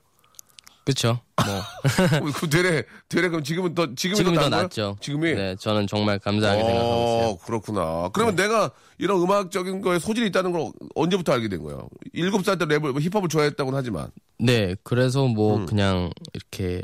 그렇죠. 0.83 1.19
뭐 1.37 2.31
그 2.33 2.49
되레 2.49 2.83
되레 3.09 3.29
그럼 3.29 3.43
지금은 3.43 3.75
더 3.75 3.93
지금이 3.95 4.17
지금이 4.17 4.35
더 4.35 4.49
거예요? 4.49 4.63
낫죠. 4.63 4.97
지금이 4.99 5.33
네, 5.33 5.55
저는 5.59 5.87
정말 5.87 6.17
감사하게 6.19 6.63
생각하고 6.63 6.89
있어요. 6.89 7.29
어, 7.29 7.37
그렇구나. 7.45 8.09
그러면 8.13 8.35
내가 8.35 8.71
이런 8.97 9.21
음악적인 9.21 9.81
거에 9.81 9.99
소질이 9.99 10.27
있다는 10.27 10.51
걸 10.51 10.71
언제부터 10.95 11.33
알게 11.33 11.49
된 11.49 11.61
거예요? 11.63 11.87
일곱 12.13 12.43
살 12.45 12.57
때 12.57 12.65
랩을 12.65 12.91
뭐 12.91 12.99
힙합을 13.01 13.29
좋아했다고는 13.29 13.77
하지만 13.77 14.09
네, 14.39 14.75
그래서 14.83 15.27
뭐 15.27 15.57
음. 15.57 15.65
그냥 15.65 16.09
이렇게 16.33 16.83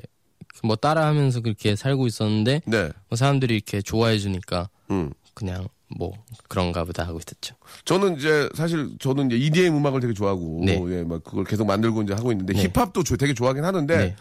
뭐 0.64 0.76
따라하면서 0.76 1.42
그렇게 1.42 1.76
살고 1.76 2.08
있었는데 2.08 2.62
네. 2.66 2.90
뭐 3.10 3.16
사람들이 3.16 3.54
이렇게 3.56 3.82
좋아해 3.82 4.18
주니까 4.20 4.70
음. 4.92 5.12
그냥 5.34 5.68
뭐 5.96 6.12
그런가 6.50 6.84
보다 6.84 7.04
하고 7.08 7.18
있었죠. 7.20 7.56
저는 7.86 8.18
이제 8.18 8.50
사실 8.56 8.90
저는 9.00 9.28
이제 9.32 9.38
EDM 9.38 9.78
음악을 9.78 10.02
되게 10.02 10.14
좋아하고 10.14 10.62
네. 10.66 10.84
예, 10.90 11.04
막 11.04 11.24
그걸 11.24 11.46
계속 11.46 11.66
만들고 11.66 12.02
이제 12.04 12.14
하고 12.14 12.32
있는데 12.34 12.54
네. 12.54 12.64
힙합도 12.74 13.04
조- 13.04 13.16
되게 13.16 13.34
좋아하긴 13.34 13.64
하는데 13.64 13.98
네. 13.98 14.16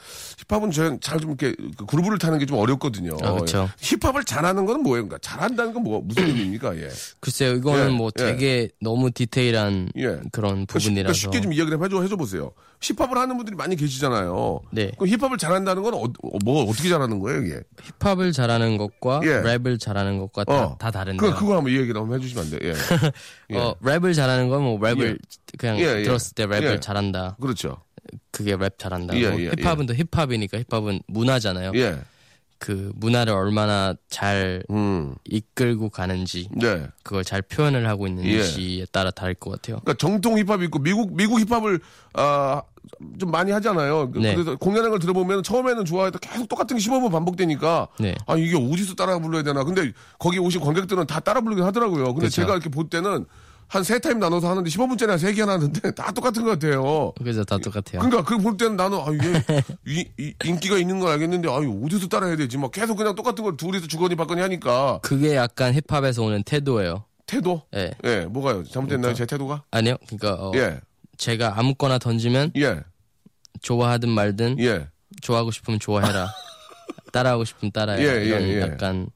힙합은 0.48 0.70
저는 0.70 1.00
잘 1.00 1.18
좀 1.18 1.30
이렇게 1.30 1.56
그 1.76 1.84
그루브를 1.86 2.18
타는 2.18 2.38
게 2.38 2.46
좀 2.46 2.58
어렵거든요. 2.58 3.16
아, 3.22 3.32
그쵸. 3.40 3.68
예. 3.68 3.96
힙합을 4.00 4.22
잘하는 4.24 4.64
건 4.66 4.82
뭐예요? 4.82 5.08
그러니까 5.08 5.18
잘한다는 5.18 5.72
건 5.74 5.82
뭐 5.82 6.00
무슨 6.02 6.24
의미입니까? 6.28 6.76
예. 6.78 6.88
글쎄요, 7.20 7.54
이거는 7.54 7.86
예, 7.86 7.88
뭐 7.96 8.10
예. 8.18 8.24
되게 8.24 8.68
너무 8.80 9.10
디테일한 9.10 9.90
예. 9.96 10.06
그런 10.30 10.66
그러니까 10.66 10.78
쉽- 10.78 10.88
부분이라서 10.90 11.12
그러니까 11.12 11.12
쉽게 11.14 11.40
좀 11.40 11.52
이야기를 11.52 11.82
해줘, 11.84 12.02
해줘 12.02 12.16
보세요. 12.16 12.52
힙합을 12.80 13.16
하는 13.16 13.36
분들이 13.36 13.56
많이 13.56 13.74
계시잖아요. 13.76 14.60
네. 14.72 14.92
그럼 14.98 15.08
힙합을 15.08 15.38
잘한다는 15.38 15.82
건 15.82 15.94
어, 15.94 16.02
어, 16.02 16.38
뭐 16.44 16.64
어떻게 16.68 16.88
잘하는 16.88 17.18
거예요, 17.18 17.42
이게? 17.42 17.60
힙합을 18.00 18.32
잘하는 18.32 18.76
것과 18.78 19.20
예. 19.24 19.42
랩을 19.42 19.80
잘하는 19.80 20.18
것과 20.18 20.44
다, 20.44 20.52
어. 20.66 20.76
다 20.78 20.90
다른데요. 20.90 21.30
그, 21.32 21.38
그거 21.38 21.56
한번 21.56 21.72
이 21.72 21.76
얘기를 21.76 22.00
한번 22.00 22.18
해주시면 22.18 22.44
안 22.44 22.50
돼요? 22.50 22.60
예. 22.62 22.74
예. 23.54 23.58
어, 23.58 23.74
랩을 23.82 24.14
잘하는 24.14 24.48
건 24.48 24.62
뭐 24.62 24.78
랩을 24.78 25.18
그냥 25.58 25.78
예, 25.78 25.98
예. 25.98 26.02
들었을 26.02 26.34
때 26.34 26.46
랩을 26.46 26.62
예. 26.64 26.80
잘한다. 26.80 27.36
그렇죠. 27.40 27.78
그게 28.30 28.56
랩 28.56 28.78
잘한다. 28.78 29.16
예, 29.16 29.30
고 29.30 29.40
예, 29.42 29.50
힙합은 29.56 29.86
또 29.86 29.94
힙합이니까 29.94 30.58
힙합은 30.68 31.00
문화잖아요. 31.08 31.72
예. 31.76 31.98
그 32.58 32.90
문화를 32.96 33.32
얼마나 33.32 33.94
잘 34.08 34.62
음. 34.70 35.14
이끌고 35.24 35.90
가는지 35.90 36.48
네. 36.52 36.86
그걸 37.02 37.22
잘 37.24 37.42
표현을 37.42 37.88
하고 37.88 38.06
예. 38.06 38.10
있는지에 38.10 38.86
따라 38.92 39.10
다를 39.10 39.34
것 39.34 39.50
같아요. 39.50 39.80
그러니까 39.80 39.94
정통 39.98 40.38
힙합이 40.38 40.64
있고 40.66 40.78
미국 40.78 41.14
미국 41.14 41.38
힙합을 41.40 41.80
아, 42.14 42.62
좀 43.18 43.30
많이 43.30 43.50
하잖아요. 43.52 44.10
그- 44.10 44.18
네. 44.20 44.34
그래서 44.34 44.56
공연하는 44.56 44.90
걸 44.90 44.98
들어보면 45.00 45.42
처음에는 45.42 45.84
좋아해도 45.84 46.18
계속 46.18 46.48
똑같은 46.48 46.76
게 46.78 46.82
15번 46.82 47.10
반복되니까 47.12 47.88
네. 48.00 48.14
아 48.26 48.36
이게 48.36 48.56
어디서 48.56 48.94
따라 48.94 49.18
불러야 49.18 49.42
되나. 49.42 49.64
근데 49.64 49.92
거기 50.18 50.38
오신 50.38 50.60
관객들은 50.60 51.06
다 51.06 51.20
따라 51.20 51.40
부르긴 51.40 51.64
하더라고요. 51.64 52.06
근데 52.14 52.26
그쵸. 52.26 52.42
제가 52.42 52.52
이렇게 52.52 52.70
볼 52.70 52.88
때는 52.88 53.26
한 53.68 53.82
세 53.82 53.98
타임 53.98 54.18
나눠서 54.20 54.48
하는데 54.48 54.68
15분짜리 54.70 55.18
세개 55.18 55.42
하는데 55.42 55.90
다 55.92 56.12
똑같은 56.12 56.44
것 56.44 56.50
같아요. 56.50 57.12
그래서 57.18 57.42
다 57.44 57.58
똑같아요. 57.58 58.00
그러니까 58.00 58.22
그걸 58.22 58.38
볼 58.42 58.56
때는 58.56 58.76
나는 58.76 58.98
아 58.98 59.06
이게 59.12 59.42
이- 59.86 60.08
이- 60.18 60.34
인기가 60.44 60.78
있는 60.78 61.00
건 61.00 61.10
알겠는데 61.12 61.48
아 61.50 61.58
이거 61.62 61.80
어디서 61.84 62.06
따라해야 62.08 62.36
되지? 62.36 62.58
막 62.58 62.70
계속 62.70 62.96
그냥 62.96 63.14
똑같은 63.14 63.42
걸 63.42 63.56
둘이서 63.56 63.86
주거니 63.88 64.14
받거니 64.14 64.40
하니까 64.40 65.00
그게 65.02 65.34
약간 65.36 65.74
힙합에서 65.74 66.22
오는 66.22 66.42
태도예요. 66.44 67.04
태도 67.26 67.62
예. 67.74 67.90
예 68.04 68.20
뭐가요? 68.26 68.62
잘못됐나요? 68.64 69.14
제 69.14 69.26
태도가? 69.26 69.64
아니요. 69.72 69.96
그러니까 70.06 70.34
어, 70.42 70.52
예. 70.54 70.80
제가 71.16 71.58
아무거나 71.58 71.98
던지면 71.98 72.52
예. 72.56 72.80
좋아하든 73.62 74.08
말든 74.10 74.60
예. 74.60 74.86
좋아하고 75.22 75.50
싶으면 75.50 75.80
좋아해라. 75.80 76.28
따라하고 77.12 77.44
싶으면 77.44 77.72
따라해. 77.72 78.02
예, 78.04 78.20
예, 78.20 78.24
이런 78.26 78.42
예. 78.42 78.60
약간 78.60 79.08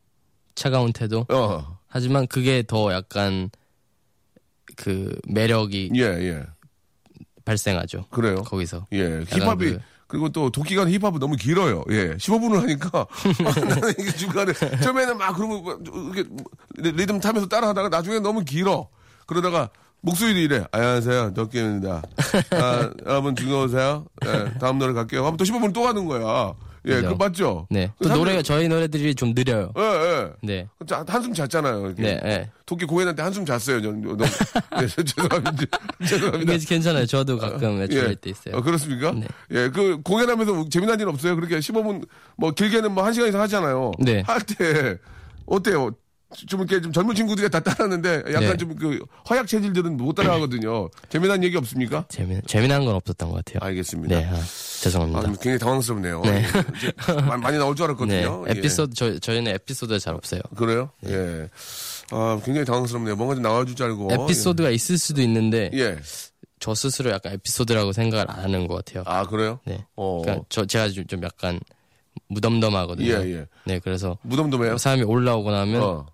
차가운 0.57 0.93
태도. 0.93 1.25
어. 1.31 1.79
하지만 1.87 2.27
그게 2.27 2.65
더 2.67 2.93
약간 2.93 3.51
그 4.81 5.14
매력이 5.29 5.90
예, 5.97 6.01
예. 6.03 6.43
발생하죠. 7.45 8.07
그래요. 8.11 8.37
거기서. 8.43 8.87
예, 8.93 9.25
힙합이 9.29 9.73
그- 9.73 9.79
그리고 10.07 10.29
또 10.31 10.51
도끼가 10.51 10.87
힙합은 10.88 11.21
너무 11.21 11.37
길어요. 11.37 11.85
예, 11.90 12.16
15분을 12.16 12.61
하니까 12.62 12.88
아, 13.01 13.07
나는 13.69 13.90
이게 13.99 14.11
중간에 14.12 14.53
처음에는 14.53 15.16
막 15.19 15.35
그러면 15.37 15.62
뭐 15.62 15.79
이렇게 16.12 16.29
리- 16.79 16.93
리듬 16.93 17.21
타면서 17.21 17.47
따라하다가 17.49 17.88
나중에 17.90 18.19
너무 18.19 18.43
길어. 18.45 18.88
그러다가 19.27 19.71
목소리도 20.01 20.38
이래. 20.40 20.64
안녕하세요, 20.73 21.35
도끼입니다. 21.35 22.03
아, 22.53 22.90
여러분 23.07 23.37
즐거우세요? 23.37 24.07
예, 24.27 24.53
다음 24.59 24.79
노래 24.79 24.93
갈게요. 24.95 25.21
하면 25.27 25.37
또 25.37 25.45
15분 25.45 25.73
또 25.73 25.83
가는 25.83 26.05
거야. 26.07 26.55
예, 26.87 26.95
그죠. 26.97 27.09
그 27.09 27.14
맞죠? 27.23 27.66
네. 27.71 27.90
그또 27.99 28.11
사람들이- 28.11 28.16
노래가 28.19 28.43
저희 28.43 28.69
노래들이 28.69 29.14
좀 29.14 29.35
느려요. 29.35 29.73
예, 29.77 29.83
예. 29.83 30.31
네. 30.43 30.69
자, 30.87 31.05
한숨 31.07 31.35
잤잖아요. 31.35 31.87
이렇게. 31.87 32.03
네, 32.03 32.21
네. 32.23 32.51
도끼 32.64 32.85
공연할 32.87 33.14
때 33.14 33.23
한숨 33.23 33.45
잤어요. 33.45 33.83
저는 33.83 34.01
너무 34.03 34.25
예, 34.25 34.87
죄송합니다. 34.87 35.79
죄송합니다. 36.07 36.53
이게 36.55 36.64
괜찮아요. 36.66 37.05
저도 37.07 37.37
가끔 37.38 37.79
외출할 37.81 38.16
때 38.16 38.31
있어요. 38.31 38.57
어, 38.57 38.62
그렇습니까? 38.62 39.12
네. 39.12 39.27
예, 39.51 39.69
그 39.69 40.01
공연하면서 40.03 40.69
재미난 40.71 40.99
일 41.01 41.09
없어요? 41.09 41.37
그렇게 41.37 41.59
15분 41.59 42.07
뭐 42.37 42.51
길게는 42.53 42.93
뭐 42.93 43.05
1시간 43.05 43.29
이상 43.29 43.40
하잖아요. 43.43 43.93
네. 43.99 44.23
할 44.27 44.40
때 44.40 44.97
어때요? 45.47 45.90
좀 46.47 46.61
이렇게 46.61 46.81
좀 46.81 46.93
젊은 46.93 47.14
친구들이 47.14 47.51
다 47.51 47.59
따라하는데 47.61 48.23
약간 48.29 48.40
네. 48.40 48.57
좀그 48.57 49.05
허약 49.29 49.47
체질들은 49.49 49.97
못 49.97 50.14
따라하거든요. 50.14 50.88
재미난 51.09 51.43
얘기 51.43 51.57
없습니까? 51.57 52.05
재미, 52.09 52.40
재미난 52.47 52.85
건 52.85 52.95
없었던 52.95 53.31
것 53.31 53.45
같아요. 53.45 53.59
알겠습니다. 53.69 54.16
네. 54.16 54.25
아, 54.27 54.35
아, 54.37 54.40
죄송합니다. 54.81 55.23
굉장히 55.23 55.59
당황스럽네요. 55.59 56.21
네. 56.23 56.45
예, 56.45 57.12
많이- 57.37 57.59
나올 57.59 57.75
줄 57.75 57.85
네. 57.87 57.90
알았거든요. 58.25 58.45
예. 58.47 58.51
에피소드, 58.53 58.95
저, 58.95 59.19
저희는 59.19 59.53
에피소드가 59.55 59.99
잘 59.99 60.14
없어요. 60.14 60.40
그래요? 60.57 60.90
예. 61.07 61.49
아, 62.12 62.40
굉장히 62.45 62.64
당황스럽네요. 62.64 63.16
뭔가 63.16 63.35
좀 63.35 63.43
나와줄 63.43 63.75
줄 63.75 63.87
알고. 63.87 64.09
에피소드가 64.12 64.71
있을 64.71 64.99
수도 64.99 65.21
있는데, 65.23 65.71
예. 65.75 65.99
저 66.61 66.75
스스로 66.75 67.11
약간 67.11 67.33
에피소드라고 67.33 67.93
생각을 67.93 68.31
안 68.31 68.38
하는 68.45 68.69
것 68.69 68.77
같아요. 68.85 69.03
아, 69.07 69.25
그래요? 69.27 69.59
네. 69.64 69.85
어. 69.97 70.21
그러니까 70.23 70.45
저, 70.49 70.64
제가 70.64 70.90
좀, 70.90 71.07
좀 71.07 71.23
약간 71.25 71.59
무덤덤하거든요. 72.29 73.09
예, 73.09 73.33
예. 73.38 73.47
네, 73.64 73.79
그래서 73.81 74.16
무덤덤해요? 74.23 74.79
사람이 74.79 75.03
올라오고 75.03 75.51
나면 75.51 75.83
어. 75.83 76.07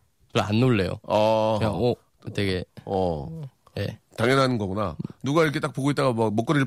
안 0.42 0.60
놀래요. 0.60 0.98
어. 1.02 1.56
그냥, 1.58 1.74
어, 1.74 1.94
되게, 2.34 2.64
어. 2.84 3.42
예. 3.78 3.98
당연한 4.16 4.56
거구나. 4.56 4.96
누가 5.22 5.42
이렇게 5.42 5.60
딱 5.60 5.74
보고 5.74 5.90
있다가 5.90 6.12
뭐 6.12 6.30
목걸이를 6.30 6.66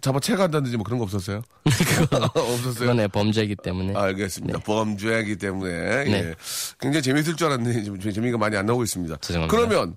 잡아 0.00 0.18
채간다든지 0.18 0.76
뭐 0.78 0.84
그런 0.84 0.98
거 0.98 1.04
없었어요? 1.04 1.42
없었어요? 2.34 2.88
그건 2.90 3.08
범죄이기 3.10 3.56
때문에. 3.56 3.94
알겠습니다. 3.94 4.60
범죄이기 4.60 5.36
때문에 5.36 6.04
네. 6.04 6.12
예. 6.12 6.34
굉장히 6.80 7.02
재밌을 7.02 7.36
줄 7.36 7.48
알았는데 7.48 7.82
지금 7.82 8.00
재미가 8.00 8.38
많이 8.38 8.56
안 8.56 8.64
나오고 8.64 8.82
있습니다. 8.84 9.16
죄송합니다. 9.20 9.54
그러면 9.54 9.96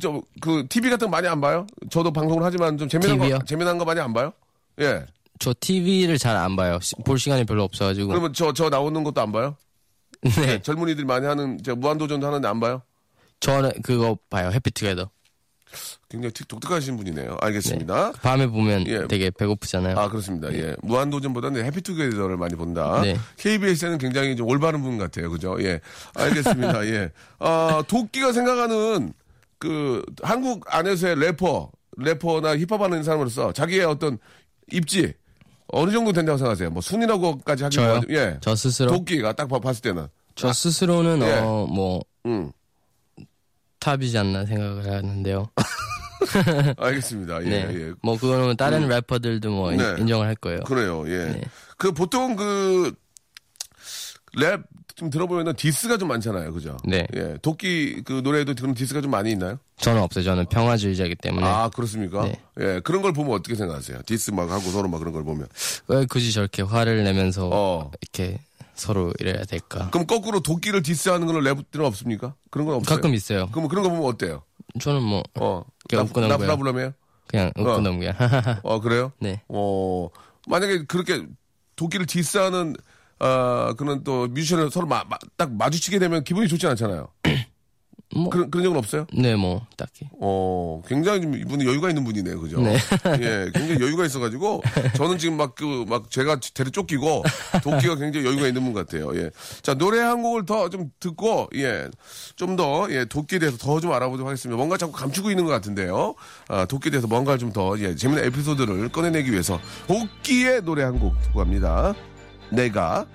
저그 0.00 0.66
TV 0.68 0.90
같은 0.90 1.06
거 1.06 1.10
많이 1.12 1.28
안 1.28 1.40
봐요? 1.40 1.66
저도 1.90 2.12
방송을 2.12 2.42
하지만 2.42 2.76
좀 2.76 2.88
재미난 2.88 3.16
TV 3.16 3.30
요? 3.30 3.38
거 3.38 3.44
재미난 3.44 3.78
거 3.78 3.84
많이 3.84 4.00
안 4.00 4.12
봐요? 4.12 4.32
예. 4.80 5.04
저 5.38 5.54
TV를 5.60 6.18
잘 6.18 6.36
안 6.36 6.56
봐요. 6.56 6.80
시- 6.82 6.96
볼 7.04 7.16
시간이 7.20 7.44
별로 7.44 7.62
없어가지고. 7.62 8.08
그러면 8.08 8.32
저 8.32 8.52
저 8.52 8.68
나오는 8.68 9.04
것도 9.04 9.20
안 9.20 9.30
봐요? 9.30 9.54
네. 10.22 10.60
젊은이들이 10.62 11.06
많이 11.06 11.26
하는 11.26 11.58
저 11.64 11.74
무한도전도 11.74 12.26
하는데 12.26 12.46
안 12.48 12.60
봐요? 12.60 12.82
저는 13.40 13.70
그거 13.82 14.18
봐요. 14.30 14.50
해피투게더. 14.52 15.10
굉장히 16.08 16.32
특- 16.32 16.48
독특하신 16.48 16.96
분이네요. 16.96 17.36
알겠습니다. 17.42 18.12
밤에 18.22 18.46
보면 18.46 18.86
예. 18.86 19.06
되게 19.06 19.30
배고프잖아요. 19.30 19.98
아 19.98 20.08
그렇습니다. 20.08 20.50
예, 20.54 20.74
무한도전보다는 20.82 21.62
해피투게더를 21.66 22.38
많이 22.38 22.54
본다. 22.56 23.02
네. 23.02 23.16
KBS에는 23.36 23.98
굉장히 23.98 24.34
좀 24.34 24.48
올바른 24.48 24.80
분 24.82 24.96
같아요, 24.96 25.30
그죠? 25.30 25.56
예, 25.60 25.80
알겠습니다. 26.14 26.86
예, 26.86 27.12
아 27.38 27.84
도끼가 27.86 28.32
생각하는 28.32 29.12
그 29.58 30.02
한국 30.22 30.64
안에서의 30.74 31.16
래퍼, 31.20 31.70
래퍼나 31.98 32.56
힙합하는 32.56 33.02
사람으로서 33.02 33.52
자기의 33.52 33.84
어떤 33.84 34.18
입지 34.72 35.12
어느 35.68 35.90
정도 35.90 36.12
된다고 36.12 36.38
생각하세요? 36.38 36.70
뭐 36.70 36.80
순이라고까지 36.82 37.64
하기 37.64 37.76
저요? 37.76 38.00
예, 38.10 38.38
저 38.40 38.54
스스로 38.56 38.90
도끼가 38.92 39.32
딱 39.34 39.48
봐- 39.48 39.58
봤을 39.60 39.82
때는, 39.82 40.06
저 40.34 40.52
스스로는 40.52 41.22
예. 41.22 41.38
어뭐 41.40 42.00
음, 42.26 42.50
탑이지 43.80 44.16
않나 44.18 44.44
생각을 44.46 44.90
하는데요. 44.90 45.50
알겠습니다. 46.78 47.44
예, 47.44 47.48
네. 47.66 47.74
예, 47.74 47.92
뭐 48.02 48.16
그거는 48.18 48.56
다른 48.56 48.88
래퍼들도 48.88 49.50
뭐 49.50 49.72
인- 49.72 49.78
네. 49.78 49.96
인정을 49.98 50.26
할 50.26 50.34
거예요. 50.36 50.60
그래요. 50.60 51.04
예. 51.08 51.24
네. 51.32 51.42
그 51.76 51.92
보통 51.92 52.34
그 52.36 52.92
랩 54.36 54.62
좀 54.98 55.10
들어보면은 55.10 55.54
디스가 55.54 55.96
좀 55.96 56.08
많잖아요. 56.08 56.52
그죠? 56.52 56.76
네. 56.84 57.06
예. 57.14 57.38
도끼 57.40 58.02
그 58.04 58.20
노래에도 58.24 58.52
그런 58.56 58.74
디스가 58.74 59.00
좀 59.00 59.12
많이 59.12 59.30
있나요? 59.30 59.60
저는 59.76 60.02
없어요. 60.02 60.24
저는 60.24 60.46
평화주의자이기 60.46 61.14
때문에 61.14 61.46
아, 61.46 61.70
그렇습니까? 61.72 62.24
네. 62.24 62.40
예. 62.58 62.80
그런 62.82 63.00
걸 63.00 63.12
보면 63.12 63.32
어떻게 63.32 63.54
생각하세요? 63.54 64.00
디스 64.06 64.32
막 64.32 64.50
하고 64.50 64.60
서로 64.70 64.88
막 64.88 64.98
그런 64.98 65.12
걸 65.12 65.22
보면. 65.22 65.46
왜 65.86 66.04
굳이 66.06 66.32
저렇게 66.32 66.62
화를 66.62 67.04
내면서 67.04 67.48
어. 67.52 67.92
이렇게 68.02 68.40
서로 68.74 69.12
이래야 69.20 69.44
될까? 69.44 69.88
그럼 69.90 70.08
거꾸로 70.08 70.40
도끼를 70.40 70.82
디스하는 70.82 71.28
걸로 71.28 71.40
랩들은 71.48 71.84
없습니까? 71.84 72.34
그런 72.50 72.66
건 72.66 72.76
없어요. 72.76 72.96
가끔 72.96 73.14
있어요. 73.14 73.46
그럼 73.52 73.68
그런 73.68 73.84
거 73.84 73.90
보면 73.90 74.04
어때요? 74.04 74.42
저는 74.80 75.00
뭐 75.00 75.22
어. 75.38 75.62
그냥 75.88 76.06
웃고 76.06 76.20
넘어가요. 76.20 76.38
나불나불하면? 76.48 76.94
그냥 77.28 77.52
웃고 77.56 77.70
어. 77.70 77.80
넘겨. 77.80 78.12
어, 78.64 78.80
그래요? 78.80 79.12
네. 79.20 79.42
어. 79.48 80.08
만약에 80.48 80.86
그렇게 80.86 81.24
도끼를 81.76 82.06
디스하는 82.06 82.74
아, 83.20 83.74
그런 83.76 84.04
또 84.04 84.26
뮤지션을 84.28 84.70
서로 84.70 84.86
마- 84.86 85.04
마- 85.08 85.18
딱 85.36 85.52
마주치게 85.52 85.98
되면 85.98 86.24
기분이 86.24 86.48
좋지 86.48 86.66
않잖아요. 86.66 87.08
뭐. 88.16 88.30
그런 88.30 88.50
그런 88.50 88.64
적은 88.64 88.78
없어요? 88.78 89.06
네, 89.12 89.36
뭐 89.36 89.66
딱히. 89.76 90.06
어, 90.18 90.80
굉장히 90.88 91.20
좀 91.20 91.34
이분은 91.34 91.66
여유가 91.66 91.90
있는 91.90 92.04
분이네요. 92.04 92.40
그죠? 92.40 92.58
네. 92.62 92.74
예, 93.20 93.50
굉장히 93.52 93.82
여유가 93.82 94.06
있어가지고, 94.06 94.62
저는 94.96 95.18
지금 95.18 95.36
막 95.36 95.54
그, 95.54 95.84
막 95.86 96.10
제가 96.10 96.40
대를 96.54 96.72
쫓기고, 96.72 97.22
도끼가 97.62 97.96
굉장히 97.96 98.24
여유가 98.26 98.46
있는 98.48 98.64
분 98.64 98.72
같아요. 98.72 99.14
예. 99.14 99.30
자, 99.60 99.74
노래 99.74 100.00
한 100.00 100.22
곡을 100.22 100.46
더 100.46 100.70
좀 100.70 100.90
듣고, 101.00 101.50
예, 101.56 101.86
좀 102.34 102.56
더, 102.56 102.86
예, 102.90 103.04
도끼에 103.04 103.38
대해서 103.40 103.58
더 103.58 103.78
좀 103.78 103.92
알아보도록 103.92 104.26
하겠습니다. 104.26 104.56
뭔가 104.56 104.78
자꾸 104.78 104.92
감추고 104.92 105.28
있는 105.28 105.44
것 105.44 105.50
같은데요. 105.52 106.14
아, 106.48 106.64
도끼에 106.64 106.90
대해서 106.90 107.06
뭔가를 107.08 107.38
좀 107.38 107.52
더, 107.52 107.78
예, 107.78 107.94
재미난 107.94 108.24
에피소드를 108.24 108.88
꺼내내기 108.88 109.30
위해서, 109.30 109.60
도끼의 109.86 110.62
노래 110.62 110.82
한 110.82 110.98
곡 110.98 111.20
듣고 111.24 111.40
갑니다. 111.40 111.94
내가. 112.50 113.06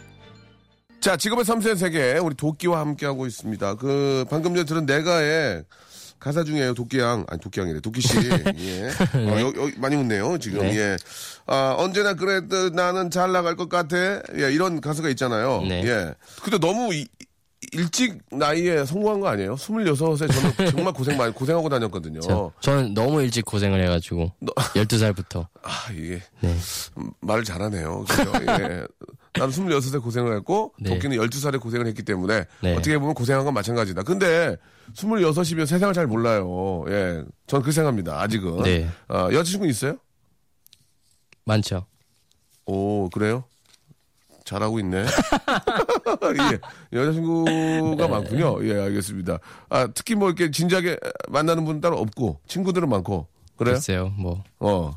자, 0.99 1.17
직업의 1.17 1.43
섬세한 1.43 1.77
세계, 1.77 2.13
우리 2.13 2.35
도끼와 2.35 2.79
함께하고 2.79 3.27
있습니다. 3.27 3.75
그, 3.75 4.25
방금 4.29 4.53
전에 4.55 4.65
들은 4.65 4.85
내가의 4.85 5.63
가사 6.19 6.45
중에 6.45 6.73
도끼양, 6.73 7.25
아니, 7.27 7.41
도끼양이래, 7.41 7.81
도끼씨. 7.81 8.15
예. 8.57 8.87
어, 9.17 9.39
여, 9.41 9.47
여, 9.47 9.71
많이 9.77 9.97
웃네요, 9.97 10.37
지금. 10.37 10.61
네. 10.61 10.77
예. 10.77 10.97
아, 11.45 11.75
언제나 11.77 12.13
그래도 12.13 12.69
나는 12.69 13.09
잘 13.11 13.33
나갈 13.33 13.57
것 13.57 13.67
같아. 13.67 13.97
예, 14.37 14.49
이런 14.53 14.79
가사가 14.79 15.09
있잖아요. 15.09 15.61
네. 15.67 15.83
예. 15.85 16.13
근데 16.41 16.57
너무 16.57 16.93
이- 16.93 17.07
일찍 17.71 18.19
나이에 18.31 18.85
성공한 18.85 19.19
거 19.19 19.27
아니에요? 19.27 19.55
26에 19.55 20.31
저는 20.31 20.71
정말 20.71 20.93
고생 20.93 21.17
많이, 21.17 21.33
고생하고 21.33 21.69
다녔거든요. 21.69 22.19
저, 22.19 22.51
저는 22.59 22.93
너무 22.93 23.21
일찍 23.21 23.45
고생을 23.45 23.81
해가지고 23.83 24.31
12살부터 24.41 25.47
아, 25.63 25.91
이게. 25.91 26.21
네. 26.41 26.55
음, 26.97 27.11
말을 27.21 27.43
잘하네요. 27.43 28.03
그죠? 28.03 28.31
예. 28.59 28.85
나는 29.35 29.51
26에 29.51 30.01
고생을 30.01 30.35
했고, 30.37 30.73
네. 30.79 30.91
도끼는 30.91 31.17
12살에 31.17 31.59
고생을 31.59 31.87
했기 31.87 32.03
때문에, 32.03 32.45
네. 32.61 32.73
어떻게 32.73 32.97
보면 32.99 33.15
고생한 33.15 33.45
건 33.45 33.53
마찬가지다. 33.53 34.03
근데, 34.03 34.57
26이면 34.95 35.65
세상을 35.65 35.93
잘 35.93 36.05
몰라요. 36.05 36.85
예. 36.89 37.23
전 37.47 37.61
그렇게 37.61 37.71
생각합니다. 37.71 38.21
아직은. 38.21 38.63
네. 38.63 38.87
아, 39.07 39.29
여자친구 39.31 39.67
있어요? 39.67 39.97
많죠. 41.45 41.85
오, 42.65 43.09
그래요? 43.09 43.43
잘하고 44.45 44.79
있네. 44.79 45.05
예. 46.29 46.59
여자친구가 46.97 48.07
많군요. 48.07 48.65
예, 48.67 48.79
알겠습니다. 48.81 49.39
아, 49.69 49.87
특히 49.93 50.15
뭐 50.15 50.29
이렇게 50.29 50.51
진지하게 50.51 50.97
만나는 51.29 51.65
분은 51.65 51.81
따로 51.81 51.97
없고, 51.99 52.39
친구들은 52.47 52.89
많고, 52.89 53.27
그래요? 53.55 53.75
글쎄요, 53.75 54.13
뭐 54.17 54.43
어. 54.59 54.91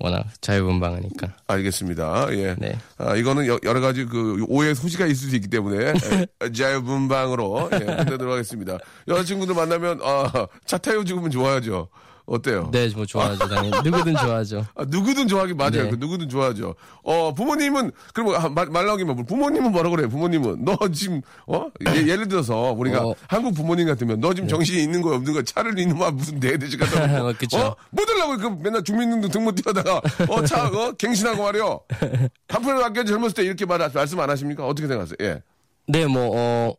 워낙 0.00 0.26
자유분방하니까. 0.40 1.34
알겠습니다. 1.48 2.28
예. 2.30 2.54
네. 2.56 2.78
아, 2.98 3.16
이거는 3.16 3.46
여, 3.48 3.58
러 3.60 3.80
가지 3.80 4.04
그 4.04 4.44
오해 4.48 4.72
소지가 4.72 5.06
있을 5.06 5.28
수 5.28 5.34
있기 5.34 5.48
때문에 5.48 5.88
에, 5.88 6.50
자유분방으로 6.54 7.70
예, 7.72 7.78
끝내도록 7.78 8.32
하겠습니다. 8.32 8.78
여자친구들 9.08 9.54
만나면 9.56 10.00
아, 10.02 10.46
차 10.66 10.78
타요 10.78 11.02
죽으면 11.02 11.30
좋아하죠. 11.32 11.88
어때요? 12.28 12.68
네, 12.72 12.88
뭐 12.94 13.06
좋아하죠. 13.06 13.48
당연히 13.48 13.70
누구든 13.82 14.16
좋아하죠. 14.16 14.66
아, 14.74 14.84
누구든 14.86 15.28
좋아하기 15.28 15.54
맞아요. 15.54 15.84
네. 15.84 15.90
그 15.90 15.96
누구든 15.98 16.28
좋아하죠. 16.28 16.74
어, 17.02 17.32
부모님은, 17.34 17.90
그럼 18.12 18.34
아, 18.34 18.48
말, 18.48 18.66
말 18.66 18.86
나오기만, 18.86 19.24
부모님은 19.24 19.72
뭐라 19.72 19.88
그래요? 19.90 20.08
부모님은. 20.08 20.64
너 20.64 20.76
지금, 20.92 21.22
어? 21.46 21.68
예, 21.86 22.16
를 22.16 22.28
들어서, 22.28 22.72
우리가 22.72 23.00
어. 23.00 23.08
네. 23.08 23.14
한국 23.28 23.54
부모님 23.54 23.86
같으면, 23.86 24.20
너 24.20 24.34
지금 24.34 24.48
정신이 24.48 24.82
있는 24.82 25.00
거 25.00 25.14
없는 25.14 25.32
거 25.32 25.42
차를 25.42 25.78
이놈아 25.78 26.10
무슨 26.10 26.38
내대지 26.38 26.76
갖다 26.76 27.06
놓고, 27.06 27.28
어, 27.28 27.32
그쵸. 27.38 27.58
어? 27.58 27.76
뭐 27.90 28.04
들라고 28.04 28.36
그 28.36 28.46
맨날 28.62 28.84
주민등록 28.84 29.30
등본 29.32 29.54
띄어다가, 29.54 30.02
어, 30.28 30.44
차, 30.44 30.66
어? 30.66 30.92
갱신하고 30.92 31.42
말이요. 31.42 31.80
한푼이라도 32.48 32.84
아껴 32.84 33.04
젊었을 33.04 33.34
때 33.34 33.44
이렇게 33.44 33.64
말, 33.64 33.78
말씀 33.92 34.20
안 34.20 34.28
하십니까? 34.28 34.66
어떻게 34.66 34.86
생각하세요? 34.86 35.16
예. 35.22 35.42
네, 35.86 36.06
뭐 36.06 36.30
어, 36.34 36.74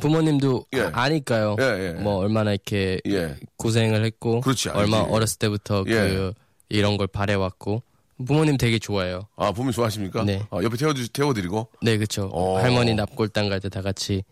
부모님도 0.00 0.66
예. 0.74 0.80
아니까요. 0.92 1.56
예, 1.60 1.64
예. 1.64 1.92
뭐 2.00 2.16
얼마나 2.16 2.52
이렇게 2.52 3.00
예. 3.06 3.36
고생을 3.56 4.04
했고, 4.04 4.40
그렇지. 4.40 4.68
얼마 4.70 4.98
어렸을 4.98 5.38
때부터 5.38 5.84
예. 5.88 5.92
그 5.92 6.32
이런 6.68 6.96
걸 6.96 7.06
바래왔고, 7.06 7.82
부모님 8.26 8.56
되게 8.56 8.78
좋아해요. 8.78 9.28
아, 9.36 9.52
부모님 9.52 9.72
좋아하십니까? 9.72 10.24
네. 10.24 10.42
아, 10.50 10.62
옆에 10.62 10.76
태워주, 10.76 11.08
태워드리고. 11.10 11.68
네, 11.82 11.96
그렇죠. 11.96 12.30
어. 12.32 12.58
할머니 12.58 12.94
납골당 12.94 13.48
갈 13.48 13.60
때 13.60 13.68
다 13.68 13.82
같이 13.82 14.22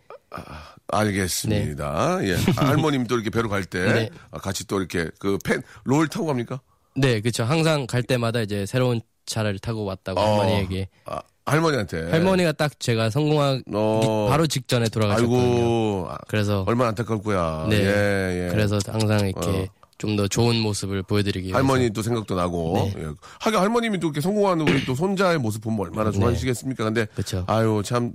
알겠습니다. 0.89 2.19
예. 2.25 2.35
아, 2.57 2.67
할머님 2.69 3.07
또 3.07 3.15
이렇게 3.17 3.31
배로 3.31 3.49
갈 3.49 3.65
때, 3.65 3.93
네. 3.93 4.11
아, 4.31 4.39
같이 4.39 4.67
또 4.67 4.79
이렇게 4.79 5.11
그 5.19 5.39
펜, 5.45 5.63
롤 5.85 6.09
타고 6.09 6.27
갑니까? 6.27 6.61
네, 6.97 7.21
그렇죠. 7.21 7.45
항상 7.45 7.87
갈 7.87 8.03
때마다 8.03 8.41
이제 8.41 8.67
새로운 8.67 9.01
차를 9.27 9.59
타고 9.59 9.85
왔다고 9.85 10.21
어. 10.21 10.41
할머니에게 10.41 10.89
아, 11.07 11.21
할머니한테. 11.47 12.11
할머니가 12.11 12.53
딱 12.53 12.79
제가 12.81 13.11
성공하기 13.11 13.65
어. 13.73 14.27
바로 14.31 14.47
직전에 14.47 14.89
돌아가셨거든요. 14.89 15.39
아이고. 15.39 16.07
아, 16.11 16.17
그래서 16.29 16.65
얼마나 16.67 16.91
안타까울 16.91 17.23
거야. 17.23 17.67
네. 17.69 17.77
예, 17.77 18.47
예. 18.47 18.49
그래서 18.51 18.79
항상 18.87 19.29
이렇게 19.29 19.69
좀더 19.99 20.27
좋은 20.27 20.57
모습을 20.57 21.03
보여드리기 21.03 21.49
위해서 21.49 21.57
할머니 21.57 21.91
또 21.91 22.03
생각도 22.03 22.35
나고. 22.35 22.91
네. 22.95 23.03
예. 23.03 23.13
하긴 23.41 23.61
할머님이 23.61 24.01
또 24.01 24.09
이렇게 24.09 24.21
성공하는 24.21 24.69
우리 24.69 24.85
또 24.85 24.95
손자의 24.95 25.39
모습 25.39 25.63
보면 25.63 25.81
얼마나 25.81 26.11
좋아하시겠습니까? 26.11 26.85
근데. 26.85 27.07
그쵸. 27.15 27.45
아유, 27.47 27.83
참. 27.85 28.13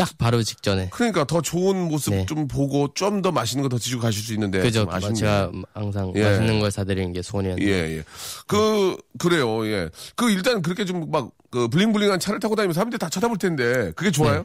딱 0.00 0.16
바로 0.18 0.42
직전에 0.42 0.88
그러니까 0.90 1.24
더 1.24 1.40
좋은 1.42 1.88
모습 1.88 2.14
네. 2.14 2.26
좀 2.26 2.48
보고 2.48 2.88
좀 2.94 3.22
더 3.22 3.30
맛있는 3.32 3.62
거 3.62 3.68
더 3.68 3.76
드시고 3.78 4.00
가실 4.00 4.22
수 4.22 4.32
있는데. 4.34 4.60
그죠. 4.60 4.86
아쉽네요. 4.90 5.14
제가 5.14 5.52
항상 5.74 6.12
예. 6.16 6.24
맛있는 6.24 6.60
걸 6.60 6.70
사드리는 6.70 7.12
게 7.12 7.22
소원이었는데 7.22 7.70
예, 7.70 7.98
예. 7.98 8.04
그, 8.46 8.96
그래요, 9.18 9.66
예. 9.66 9.90
그, 10.16 10.30
일단 10.30 10.62
그렇게 10.62 10.84
좀 10.84 11.10
막, 11.10 11.30
그, 11.50 11.68
블링블링한 11.68 12.18
차를 12.20 12.40
타고 12.40 12.56
다니면 12.56 12.72
사람들이 12.74 12.98
다 12.98 13.08
쳐다볼 13.08 13.36
텐데, 13.38 13.92
그게 13.94 14.10
좋아요? 14.10 14.44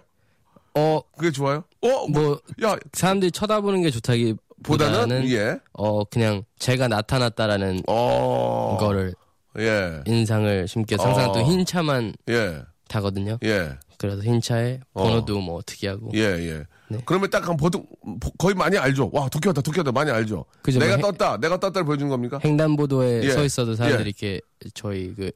어, 0.75 0.99
그게 1.17 1.31
좋아요? 1.31 1.63
어, 1.81 2.07
뭐, 2.07 2.07
뭐 2.09 2.39
야, 2.63 2.75
사람들이 2.93 3.31
쳐다보는 3.31 3.81
게 3.81 3.89
좋다기보다는 3.91 4.37
보다는, 4.63 5.29
예. 5.31 5.57
어 5.73 6.03
그냥 6.05 6.43
제가 6.59 6.87
나타났다라는 6.89 7.83
어, 7.87 8.77
거를 8.79 9.13
예, 9.57 10.01
인상을 10.05 10.67
심게 10.67 10.95
항상 10.99 11.29
어. 11.29 11.33
또 11.33 11.39
흰 11.43 11.65
차만 11.65 12.13
예, 12.29 12.61
타거든요. 12.89 13.37
예, 13.43 13.69
그래서 13.97 14.21
흰 14.21 14.41
차에 14.41 14.79
번호도 14.93 15.39
뭐 15.41 15.61
특이하고 15.65 16.11
예, 16.13 16.19
예. 16.21 16.63
네. 16.89 16.99
그러면 17.05 17.29
딱 17.29 17.47
한 17.47 17.57
보통, 17.57 17.85
보- 18.19 18.31
거의 18.37 18.53
많이 18.55 18.77
알죠? 18.77 19.09
와, 19.13 19.27
도쿄 19.29 19.49
왔다, 19.49 19.61
도쿄 19.61 19.79
왔다, 19.79 19.91
많이 19.91 20.11
알죠? 20.11 20.45
그죠, 20.61 20.79
내가 20.79 20.97
뭐 20.97 21.11
떴다, 21.11 21.37
내가 21.37 21.59
떴다를 21.59 21.85
보여준 21.85 22.09
겁니까? 22.09 22.39
횡단보도에 22.43 23.23
예. 23.23 23.31
서 23.31 23.43
있어도 23.43 23.75
사람들이 23.75 24.03
예. 24.05 24.09
이렇게 24.09 24.41
저희 24.73 25.13
그 25.15 25.31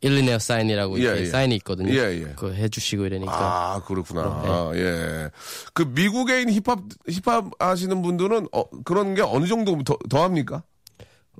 일리네어 0.00 0.38
사인이라고 0.38 0.98
예, 0.98 1.02
이렇게 1.02 1.20
예. 1.22 1.26
사인이 1.26 1.54
있거든요. 1.56 1.92
예, 1.92 1.98
예. 2.20 2.24
그거 2.34 2.50
해주시고 2.50 3.06
이러니까 3.06 3.32
아, 3.74 3.82
그렇구나. 3.84 4.22
네. 4.42 4.48
아, 4.50 4.72
예. 4.74 5.30
그 5.72 5.82
미국에 5.82 6.40
있는 6.40 6.54
힙합, 6.54 6.80
힙합 7.08 7.46
하시는 7.58 8.02
분들은 8.02 8.48
어, 8.52 8.64
그런 8.84 9.14
게 9.14 9.22
어느 9.22 9.46
정도 9.46 9.80
더, 9.84 9.96
더 10.08 10.22
합니까? 10.24 10.62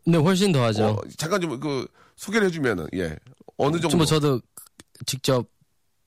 근데 0.04 0.16
훨씬 0.18 0.52
더 0.52 0.62
하죠. 0.64 0.86
어, 0.86 1.00
잠깐 1.18 1.40
좀 1.40 1.60
그 1.60 1.86
소개를 2.16 2.46
해주면은 2.48 2.86
예 2.94 3.16
어느 3.58 3.78
정도 3.80 3.96
뭐 3.96 4.06
저도 4.06 4.40
직접 5.06 5.46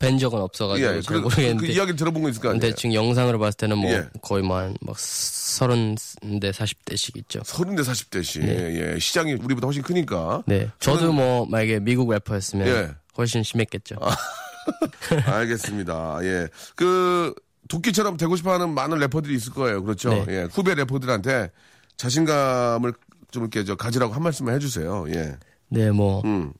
뵌 0.07 0.17
적은 0.19 0.39
없어가지고 0.41 0.87
예 0.97 1.01
잘 1.01 1.17
그, 1.17 1.21
모르겠는데 1.21 1.67
그 1.67 1.71
이야기를 1.71 1.95
들어본 1.95 2.23
거 2.23 2.29
있을 2.29 2.41
거 2.41 2.49
아니에요. 2.49 2.61
대충 2.61 2.93
영상으로 2.93 3.39
봤을 3.39 3.57
때는 3.57 3.77
뭐 3.77 3.91
예. 3.91 4.07
거의 4.21 4.43
뭐한막 4.43 4.97
서른 4.97 5.95
대 6.41 6.51
사십 6.51 6.83
대씩 6.85 7.17
있죠. 7.17 7.41
서른 7.45 7.75
대 7.75 7.83
사십 7.83 8.09
대씩 8.09 8.43
예 8.43 8.97
시장이 8.99 9.33
우리보다 9.33 9.67
훨씬 9.67 9.81
크니까 9.83 10.43
네, 10.45 10.69
저도 10.79 11.13
뭐 11.13 11.45
만약에 11.45 11.79
미국 11.79 12.11
래퍼였으면 12.11 12.67
예. 12.67 12.89
훨씬 13.17 13.43
심했겠죠. 13.43 13.95
알겠습니다. 15.25 16.19
예 16.23 16.47
그 16.75 17.33
도끼처럼 17.69 18.17
되고 18.17 18.35
싶어하는 18.35 18.69
많은 18.73 18.97
래퍼들이 18.99 19.33
있을 19.35 19.53
거예요. 19.53 19.83
그렇죠. 19.83 20.09
네. 20.09 20.25
예 20.29 20.47
후배 20.51 20.75
래퍼들한테 20.75 21.49
자신감을 21.97 22.93
좀 23.31 23.43
이렇게 23.43 23.63
저 23.63 23.75
가지라고 23.75 24.13
한 24.13 24.21
말씀을 24.21 24.53
해주세요. 24.55 25.05
예. 25.09 25.37
네, 25.69 25.89
뭐 25.91 26.21
음. 26.25 26.51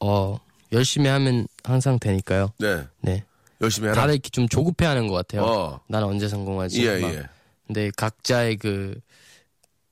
어, 0.00 0.38
열심히 0.76 1.08
하면 1.08 1.48
항상 1.64 1.98
되니까요. 1.98 2.52
네. 2.58 2.84
네, 3.00 3.24
열심히 3.62 3.88
해라. 3.88 4.00
다들 4.00 4.14
이렇게 4.14 4.28
좀 4.28 4.46
조급해하는 4.48 5.08
것 5.08 5.14
같아요. 5.14 5.42
어. 5.42 5.80
나는 5.88 6.06
언제 6.06 6.28
성공하지? 6.28 6.86
예, 6.86 6.98
막. 6.98 7.14
예. 7.14 7.22
근데 7.66 7.90
각자의 7.96 8.56
그 8.58 9.00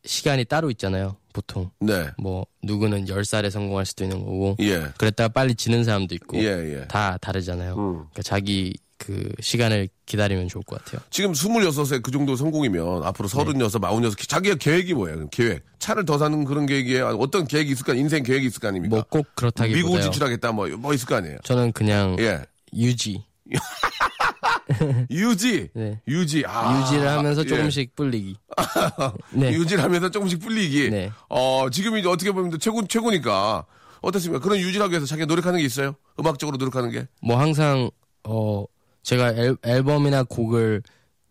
시간이 0.05 0.45
따로 0.45 0.71
있잖아요. 0.71 1.17
보통 1.33 1.71
네. 1.81 2.11
뭐 2.19 2.47
누구는 2.63 3.07
10살에 3.07 3.51
성공할 3.51 3.87
수도 3.87 4.05
있는 4.05 4.21
거고 4.21 4.57
예. 4.61 4.89
그랬다가 4.99 5.29
빨리 5.29 5.55
지는 5.55 5.83
사람도 5.83 6.15
있고 6.17 6.39
예, 6.39 6.81
예. 6.83 6.87
다 6.87 7.17
다르잖아요. 7.21 7.75
음. 7.75 7.93
그러니까 7.95 8.23
자기 8.23 8.75
그 9.07 9.29
시간을 9.41 9.89
기다리면 10.07 10.49
좋을 10.49 10.65
것 10.65 10.83
같아요. 10.85 11.01
지금 11.11 11.33
26에 11.33 12.03
그 12.03 12.11
정도 12.11 12.37
성공이면 12.37 13.03
앞으로 13.05 13.29
36, 13.29 13.71
46, 13.71 14.29
자기가 14.29 14.55
계획이 14.57 14.95
뭐예요? 14.95 15.29
계획. 15.31 15.63
차를 15.79 16.05
더 16.05 16.17
사는 16.19 16.45
그런 16.45 16.67
계획이 16.67 16.99
어떤 17.01 17.47
계획이 17.47 17.73
있을 17.73 17.85
거 17.85 17.93
아니에요? 17.93 18.05
인생 18.05 18.23
계획이 18.23 18.47
있을 18.47 18.61
거 18.61 18.69
아닙니까? 18.69 18.97
뭐 18.97 19.05
꼭 19.11 19.27
그렇다기보다요. 19.35 19.77
미국을 19.77 20.03
진출하겠다 20.03 20.53
뭐, 20.53 20.69
뭐 20.79 20.95
있을 20.95 21.07
거 21.07 21.17
아니에요? 21.17 21.39
저는 21.45 21.73
그냥 21.73 22.17
예. 22.19 22.41
유지, 22.75 23.23
유지. 25.11 25.69
네. 25.75 26.01
유지. 26.09 26.45
아. 26.47 26.81
유지를 26.83 27.09
하면서 27.09 27.43
예. 27.43 27.47
조금씩 27.47 27.95
불리기. 27.95 28.37
네. 29.33 29.53
유지를 29.53 29.83
하면서 29.85 30.11
조금씩 30.11 30.41
불리기. 30.41 30.91
네. 30.91 31.11
어, 31.29 31.69
지금이 31.71 32.01
이제 32.01 32.09
어떻게 32.09 32.33
보면 32.33 32.59
최고, 32.59 32.87
최고니까. 32.87 33.65
어떻습니까? 34.01 34.43
그런 34.43 34.59
유지를 34.59 34.83
하기 34.83 34.93
위해서 34.93 35.07
자기가 35.07 35.27
노력하는 35.27 35.59
게 35.61 35.65
있어요? 35.65 35.95
음악적으로 36.21 36.57
노력하는 36.59 36.91
게? 36.91 37.07
뭐 37.23 37.39
항상 37.39 37.91
어 38.25 38.65
제가 39.05 39.35
앨, 39.35 39.57
앨범이나 39.63 40.25
곡을 40.25 40.83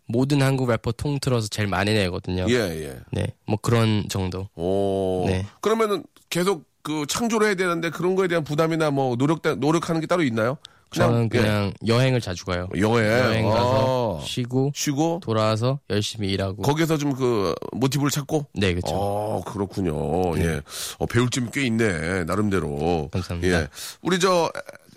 모든 0.07 0.41
한국 0.41 0.69
래퍼 0.69 0.93
통틀어서 0.93 1.47
제일 1.47 1.67
많이 1.67 1.93
내거든요. 1.93 2.45
예, 2.49 2.55
예. 2.55 2.99
네, 3.11 3.27
뭐 3.45 3.57
그런 3.61 4.05
정도. 4.09 4.47
오. 4.55 5.25
네. 5.27 5.45
그러면은 5.61 6.03
계속 6.29 6.63
그 6.81 7.05
창조를 7.07 7.47
해야 7.47 7.55
되는데 7.55 7.89
그런 7.89 8.15
거에 8.15 8.27
대한 8.27 8.43
부담이나 8.43 8.91
뭐 8.91 9.15
노력, 9.15 9.41
노력하는 9.57 10.01
게 10.01 10.07
따로 10.07 10.23
있나요? 10.23 10.57
저는 10.91 11.29
예. 11.33 11.39
그냥 11.39 11.73
여행을 11.87 12.21
자주 12.21 12.45
가요. 12.45 12.67
여행. 12.77 13.09
여행 13.09 13.49
가서 13.49 14.19
아. 14.21 14.25
쉬고 14.25 14.71
쉬고 14.75 15.21
돌아와서 15.23 15.79
열심히 15.89 16.29
일하고. 16.29 16.61
거기에서 16.61 16.97
좀 16.97 17.13
그 17.15 17.55
모티브를 17.71 18.11
찾고. 18.11 18.45
네, 18.53 18.75
그렇죠. 18.75 18.93
어, 18.93 19.43
그렇군요. 19.43 20.37
예. 20.37 20.61
어, 20.99 21.05
배울 21.07 21.29
점이 21.31 21.47
꽤 21.51 21.63
있네. 21.65 22.25
나름대로. 22.25 23.09
감사합니다. 23.11 23.61
예. 23.61 23.67
우리 24.03 24.19
저 24.19 24.51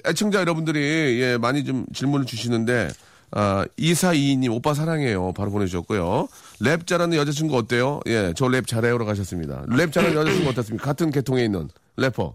애- 0.06 0.10
애청자 0.10 0.40
여러분들이 0.40 1.20
예, 1.22 1.36
많이 1.38 1.64
좀 1.64 1.86
질문을 1.92 2.26
주시는데 2.26 2.88
아, 3.32 3.64
2422님, 3.78 4.52
오빠 4.52 4.72
사랑해요. 4.72 5.32
바로 5.32 5.50
보내주셨고요. 5.50 6.28
랩 6.60 6.86
잘하는 6.86 7.16
여자친구 7.18 7.56
어때요? 7.56 8.00
예, 8.06 8.32
저 8.36 8.46
랩 8.48 8.66
잘해요라고 8.66 9.10
하셨습니다. 9.10 9.64
랩 9.68 9.92
잘하는 9.92 10.16
여자친구 10.16 10.50
어떻습니까? 10.50 10.84
같은 10.84 11.10
계통에 11.10 11.44
있는 11.44 11.68
래퍼. 11.96 12.34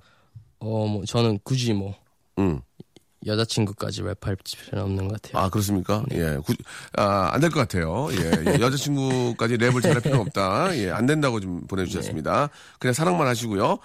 어, 0.59 0.87
뭐 0.87 1.03
저는 1.05 1.39
굳이 1.43 1.73
뭐 1.73 1.95
음. 2.39 2.59
여자친구까지 3.25 4.01
랩할 4.01 4.35
필요는 4.43 4.83
없는 4.83 5.07
것 5.07 5.21
같아요. 5.21 5.43
아, 5.43 5.49
그렇습니까? 5.49 6.03
예. 6.11 6.37
구, 6.43 6.53
아, 6.97 7.29
안 7.31 7.39
될 7.39 7.49
것 7.51 7.59
같아요. 7.59 8.07
예. 8.11 8.51
예, 8.55 8.59
여자친구까지 8.59 9.57
랩을 9.57 9.81
잘할 9.81 10.01
필요는 10.01 10.21
없다. 10.25 10.75
예. 10.77 10.89
안 10.91 11.05
된다고 11.05 11.39
좀 11.39 11.61
보내주셨습니다. 11.67 12.49
그냥 12.79 12.93
사랑만 12.93 13.27
하시고요. 13.27 13.77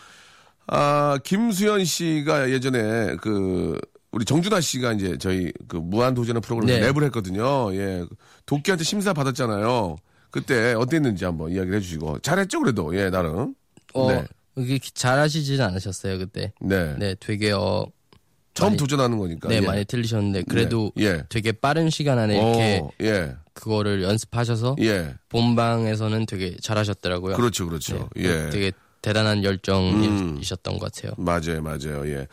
아, 0.68 1.18
김수현 1.24 1.84
씨가 1.84 2.50
예전에 2.50 3.16
그, 3.16 3.78
우리 4.12 4.24
정준하 4.24 4.60
씨가 4.60 4.92
이제 4.94 5.16
저희 5.18 5.52
그 5.68 5.76
무한도전의 5.76 6.40
프로그램에 6.42 6.80
네. 6.80 6.90
랩을 6.90 7.04
했거든요. 7.04 7.74
예. 7.74 8.04
도끼한테 8.46 8.82
심사 8.84 9.12
받았잖아요. 9.12 9.96
그때 10.30 10.72
어땠는지 10.74 11.24
한번 11.24 11.50
이야기를 11.52 11.76
해주시고. 11.78 12.20
잘했죠, 12.20 12.60
그래도. 12.60 12.96
예, 12.98 13.10
나름. 13.10 13.54
어, 13.94 14.10
네. 14.12 14.24
이게 14.56 14.78
잘하시지는 14.94 15.64
않으셨어요 15.64 16.18
그때. 16.18 16.52
네. 16.60 16.94
네, 16.98 17.14
되게 17.20 17.52
어, 17.52 17.86
처음 18.54 18.70
많이- 18.70 18.76
도전하는 18.78 19.18
거니까. 19.18 19.48
네 19.48 19.56
예. 19.56 19.60
많이 19.60 19.84
틀리셨는데 19.84 20.44
그래도 20.48 20.90
네, 20.96 21.04
예. 21.04 21.22
되게 21.28 21.52
빠른 21.52 21.90
시간 21.90 22.18
안에 22.18 22.36
이렇게 22.36 22.80
어, 22.82 22.90
예. 23.02 23.36
그거를 23.52 24.02
연습하셔서 24.02 24.76
예. 24.80 25.14
본방에서는 25.28 26.24
되게 26.26 26.56
잘하셨더라고요. 26.62 27.36
그렇죠, 27.36 27.66
그렇죠. 27.68 28.08
네, 28.16 28.22
예. 28.24 28.50
되게 28.50 28.72
대단한 29.06 29.44
열정이셨던 29.44 30.78
것 30.80 30.92
같아요. 30.92 31.12
맞아요, 31.16 31.62
맞아요. 31.62 32.08
예. 32.08 32.26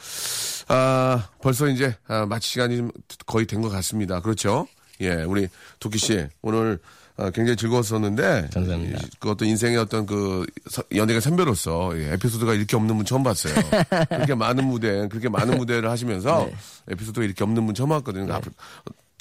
아, 0.69 1.29
벌써 1.39 1.67
이제 1.67 1.95
아, 2.07 2.25
마치 2.25 2.49
시간이 2.49 2.77
좀 2.77 2.91
거의 3.27 3.45
된 3.45 3.61
것 3.61 3.69
같습니다. 3.69 4.19
그렇죠? 4.21 4.67
예, 5.01 5.21
우리 5.21 5.47
도끼 5.79 5.99
씨 5.99 6.25
오늘 6.41 6.79
아, 7.15 7.29
굉장히 7.29 7.55
즐거웠었는데 7.57 8.49
감사합니다. 8.51 8.97
이- 9.05 9.09
그 9.19 9.29
어떤 9.29 9.47
인생의 9.47 9.77
어떤 9.77 10.07
그 10.07 10.47
서- 10.67 10.81
연예계 10.95 11.19
선배로서 11.19 11.91
예, 11.99 12.13
에피소드가 12.13 12.55
이렇게 12.55 12.75
없는 12.75 12.97
분 12.97 13.05
처음 13.05 13.21
봤어요. 13.21 13.53
그렇게 14.09 14.33
많은 14.33 14.65
무대, 14.65 15.07
그렇게 15.09 15.29
많은 15.29 15.57
무대를 15.59 15.91
하시면서 15.91 16.49
에피소드가 16.89 17.23
이렇게 17.23 17.43
없는 17.43 17.67
분 17.67 17.75
처음 17.75 17.89
봤거든요. 17.89 18.33
앞으로 18.33 18.51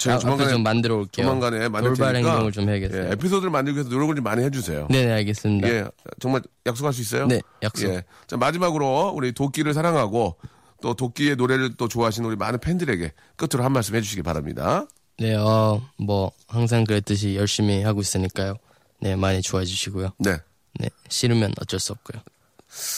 제가 0.03 0.15
아, 0.15 0.17
앞으로 0.17 0.49
좀 0.49 0.63
만들어 0.63 0.97
올게요. 0.97 1.25
조만간에 1.25 1.69
만들 1.69 1.91
돌발 1.91 2.13
테니까 2.13 2.31
행동을 2.31 2.51
좀 2.51 2.67
해야겠어요. 2.67 3.05
예, 3.05 3.11
에피소드를 3.13 3.49
만들기 3.49 3.77
위해서 3.77 3.89
노력을 3.89 4.13
좀 4.15 4.23
많이 4.23 4.43
해주세요. 4.43 4.87
네, 4.89 5.05
네, 5.05 5.13
알겠습니다. 5.13 5.67
예, 5.69 5.85
정말 6.19 6.41
약속할 6.65 6.91
수 6.91 7.01
있어요? 7.01 7.25
네, 7.27 7.39
약속. 7.63 7.85
예. 7.85 8.03
자, 8.27 8.35
마지막으로 8.35 9.13
우리 9.15 9.31
도끼를 9.31 9.73
사랑하고 9.73 10.35
또 10.81 10.93
도끼의 10.93 11.37
노래를 11.37 11.77
또 11.77 11.87
좋아하시는 11.87 12.27
우리 12.27 12.35
많은 12.35 12.59
팬들에게 12.59 13.13
끝으로 13.37 13.63
한 13.63 13.71
말씀 13.71 13.95
해주시기 13.95 14.23
바랍니다. 14.23 14.85
네, 15.19 15.35
어, 15.35 15.81
뭐 15.97 16.31
항상 16.47 16.83
그랬듯이 16.83 17.35
열심히 17.37 17.81
하고 17.83 18.01
있으니까요. 18.01 18.55
네, 18.99 19.15
많이 19.15 19.41
좋아해 19.41 19.65
주시고요. 19.65 20.11
네. 20.19 20.37
네, 20.79 20.89
싫으면 21.07 21.53
어쩔 21.61 21.79
수 21.79 21.93
없고요. 21.93 22.21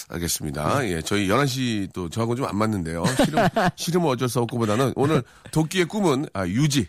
알겠습니다. 0.09 0.87
예, 0.87 1.01
저희 1.01 1.27
11시 1.27 1.89
또 1.93 2.09
저하고 2.09 2.35
좀 2.35 2.45
안 2.45 2.57
맞는데요. 2.57 3.03
싫음, 3.25 3.39
싫으면 3.75 4.07
어쩔 4.07 4.29
수 4.29 4.39
없고보다는 4.41 4.93
오늘 4.95 5.23
도끼의 5.51 5.85
꿈은 5.85 6.27
아, 6.33 6.45
유지. 6.47 6.87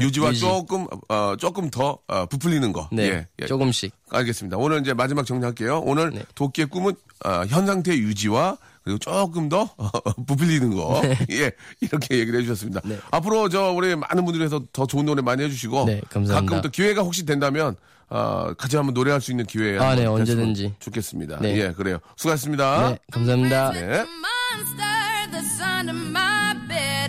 유지와 0.00 0.30
유지. 0.30 0.40
조금, 0.40 0.86
어, 1.08 1.34
조금 1.38 1.68
더 1.70 1.98
어, 2.06 2.26
부풀리는 2.26 2.72
거. 2.72 2.88
네, 2.92 3.02
예, 3.08 3.26
예. 3.42 3.46
조금씩. 3.46 3.92
알겠습니다. 4.10 4.56
오늘 4.56 4.80
이제 4.80 4.94
마지막 4.94 5.26
정리할게요. 5.26 5.80
오늘 5.80 6.10
네. 6.10 6.22
도끼의 6.34 6.68
꿈은 6.68 6.92
어, 7.24 7.44
현 7.48 7.66
상태의 7.66 7.98
유지와 7.98 8.56
그리고 8.82 8.98
조금 8.98 9.48
더 9.48 9.62
어, 9.76 9.90
부풀리는 10.26 10.74
거. 10.74 11.02
예, 11.30 11.50
이렇게 11.80 12.18
얘기를 12.18 12.40
해주셨습니다. 12.40 12.82
네. 12.84 12.98
앞으로 13.10 13.48
저 13.48 13.72
우리 13.72 13.94
많은 13.96 14.24
분들이 14.24 14.44
해서 14.44 14.62
더 14.72 14.86
좋은 14.86 15.04
노래 15.06 15.22
많이 15.22 15.42
해주시고 15.44 15.84
네, 15.86 16.00
감사합니다. 16.10 16.54
가끔 16.54 16.62
또 16.62 16.70
기회가 16.70 17.02
혹시 17.02 17.24
된다면 17.26 17.76
어, 18.14 18.54
같이 18.56 18.76
한번 18.76 18.94
노래할 18.94 19.20
수 19.20 19.32
있는 19.32 19.44
기회 19.44 19.76
아, 19.76 19.96
네, 19.96 20.06
언제든지. 20.06 20.74
좋겠습니다. 20.78 21.40
네. 21.40 21.56
예, 21.58 21.72
그래요. 21.72 21.98
수고하셨습니다. 22.16 22.90
네, 22.90 22.98
감사합니다. 23.10 23.72
네. 23.72 24.04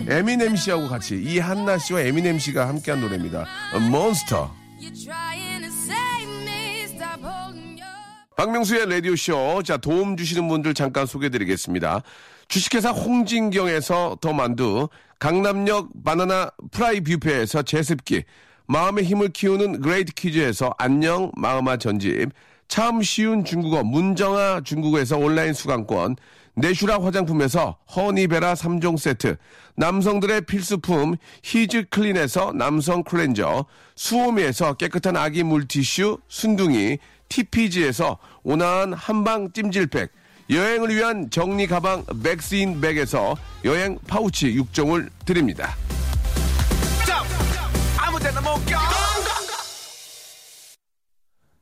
에미넴 0.08 0.56
씨하고 0.56 0.88
같이 0.88 1.20
이한나 1.22 1.78
씨와 1.78 2.00
에미넴 2.00 2.40
씨가 2.40 2.68
함께한 2.68 3.00
노래입니다. 3.00 3.44
몬스터. 3.90 4.52
You're 4.80 5.04
trying 5.04 5.64
to 5.64 5.72
save 5.72 6.42
me. 6.42 6.82
Stop 6.84 7.22
holding 7.22 7.80
your. 7.80 8.36
박명수의 8.36 8.88
라디오쇼. 8.90 9.62
자, 9.64 9.76
도움 9.76 10.16
주시는 10.16 10.48
분들 10.48 10.74
잠깐 10.74 11.06
소개해드리겠습니다. 11.06 12.02
주식회사 12.48 12.90
홍진경에서 12.90 14.18
더 14.20 14.32
만두, 14.32 14.88
강남역 15.20 16.04
바나나 16.04 16.50
프라이 16.72 17.00
뷔페에서 17.00 17.62
제습기, 17.62 18.24
마음의 18.66 19.04
힘을 19.04 19.28
키우는 19.28 19.80
그레이트 19.80 20.12
퀴즈에서 20.12 20.74
안녕 20.78 21.30
마음아 21.36 21.76
전집, 21.76 22.30
참 22.68 23.02
쉬운 23.02 23.44
중국어 23.44 23.84
문정아 23.84 24.62
중국어에서 24.64 25.18
온라인 25.18 25.52
수강권, 25.52 26.16
내슈라 26.54 27.02
화장품에서 27.02 27.76
허니베라 27.94 28.54
3종 28.54 28.98
세트, 28.98 29.36
남성들의 29.76 30.42
필수품 30.42 31.16
히즈 31.42 31.86
클린에서 31.90 32.52
남성 32.54 33.02
클렌저, 33.02 33.66
수오미에서 33.94 34.74
깨끗한 34.74 35.16
아기 35.16 35.42
물티슈 35.42 36.18
순둥이, 36.28 36.98
TPG에서 37.28 38.18
온화한 38.42 38.94
한방 38.94 39.52
찜질팩, 39.52 40.10
여행을 40.48 40.94
위한 40.94 41.28
정리 41.28 41.66
가방 41.66 42.04
맥스인 42.22 42.80
백에서 42.80 43.36
여행 43.64 43.98
파우치 44.06 44.56
6종을 44.56 45.10
드립니다. 45.24 45.76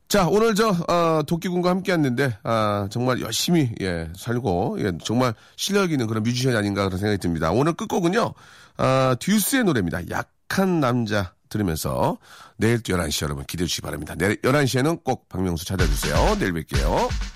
자, 0.07 0.27
오늘 0.29 0.55
저, 0.55 0.69
어, 0.69 1.23
도끼군과 1.23 1.69
함께 1.69 1.91
했는데, 1.91 2.37
아, 2.43 2.87
정말 2.89 3.19
열심히, 3.19 3.71
예, 3.81 4.07
살고, 4.15 4.77
예, 4.79 4.93
정말 5.03 5.33
실력 5.57 5.91
있는 5.91 6.07
그런 6.07 6.23
뮤지션이 6.23 6.55
아닌가 6.55 6.85
그런 6.85 6.99
생각이 6.99 7.19
듭니다. 7.19 7.51
오늘 7.51 7.73
끝곡은요, 7.73 8.33
아, 8.77 9.15
듀스의 9.19 9.65
노래입니다. 9.65 10.09
약한 10.09 10.79
남자 10.79 11.33
들으면서 11.49 12.17
내일 12.57 12.81
또 12.81 12.93
11시 12.93 13.23
여러분 13.23 13.43
기대해 13.45 13.67
주시기 13.67 13.81
바랍니다. 13.81 14.15
내일 14.15 14.41
11시에는 14.41 15.03
꼭 15.03 15.27
박명수 15.27 15.65
찾아주세요. 15.65 16.37
내일 16.39 16.53
뵐게요. 16.53 17.34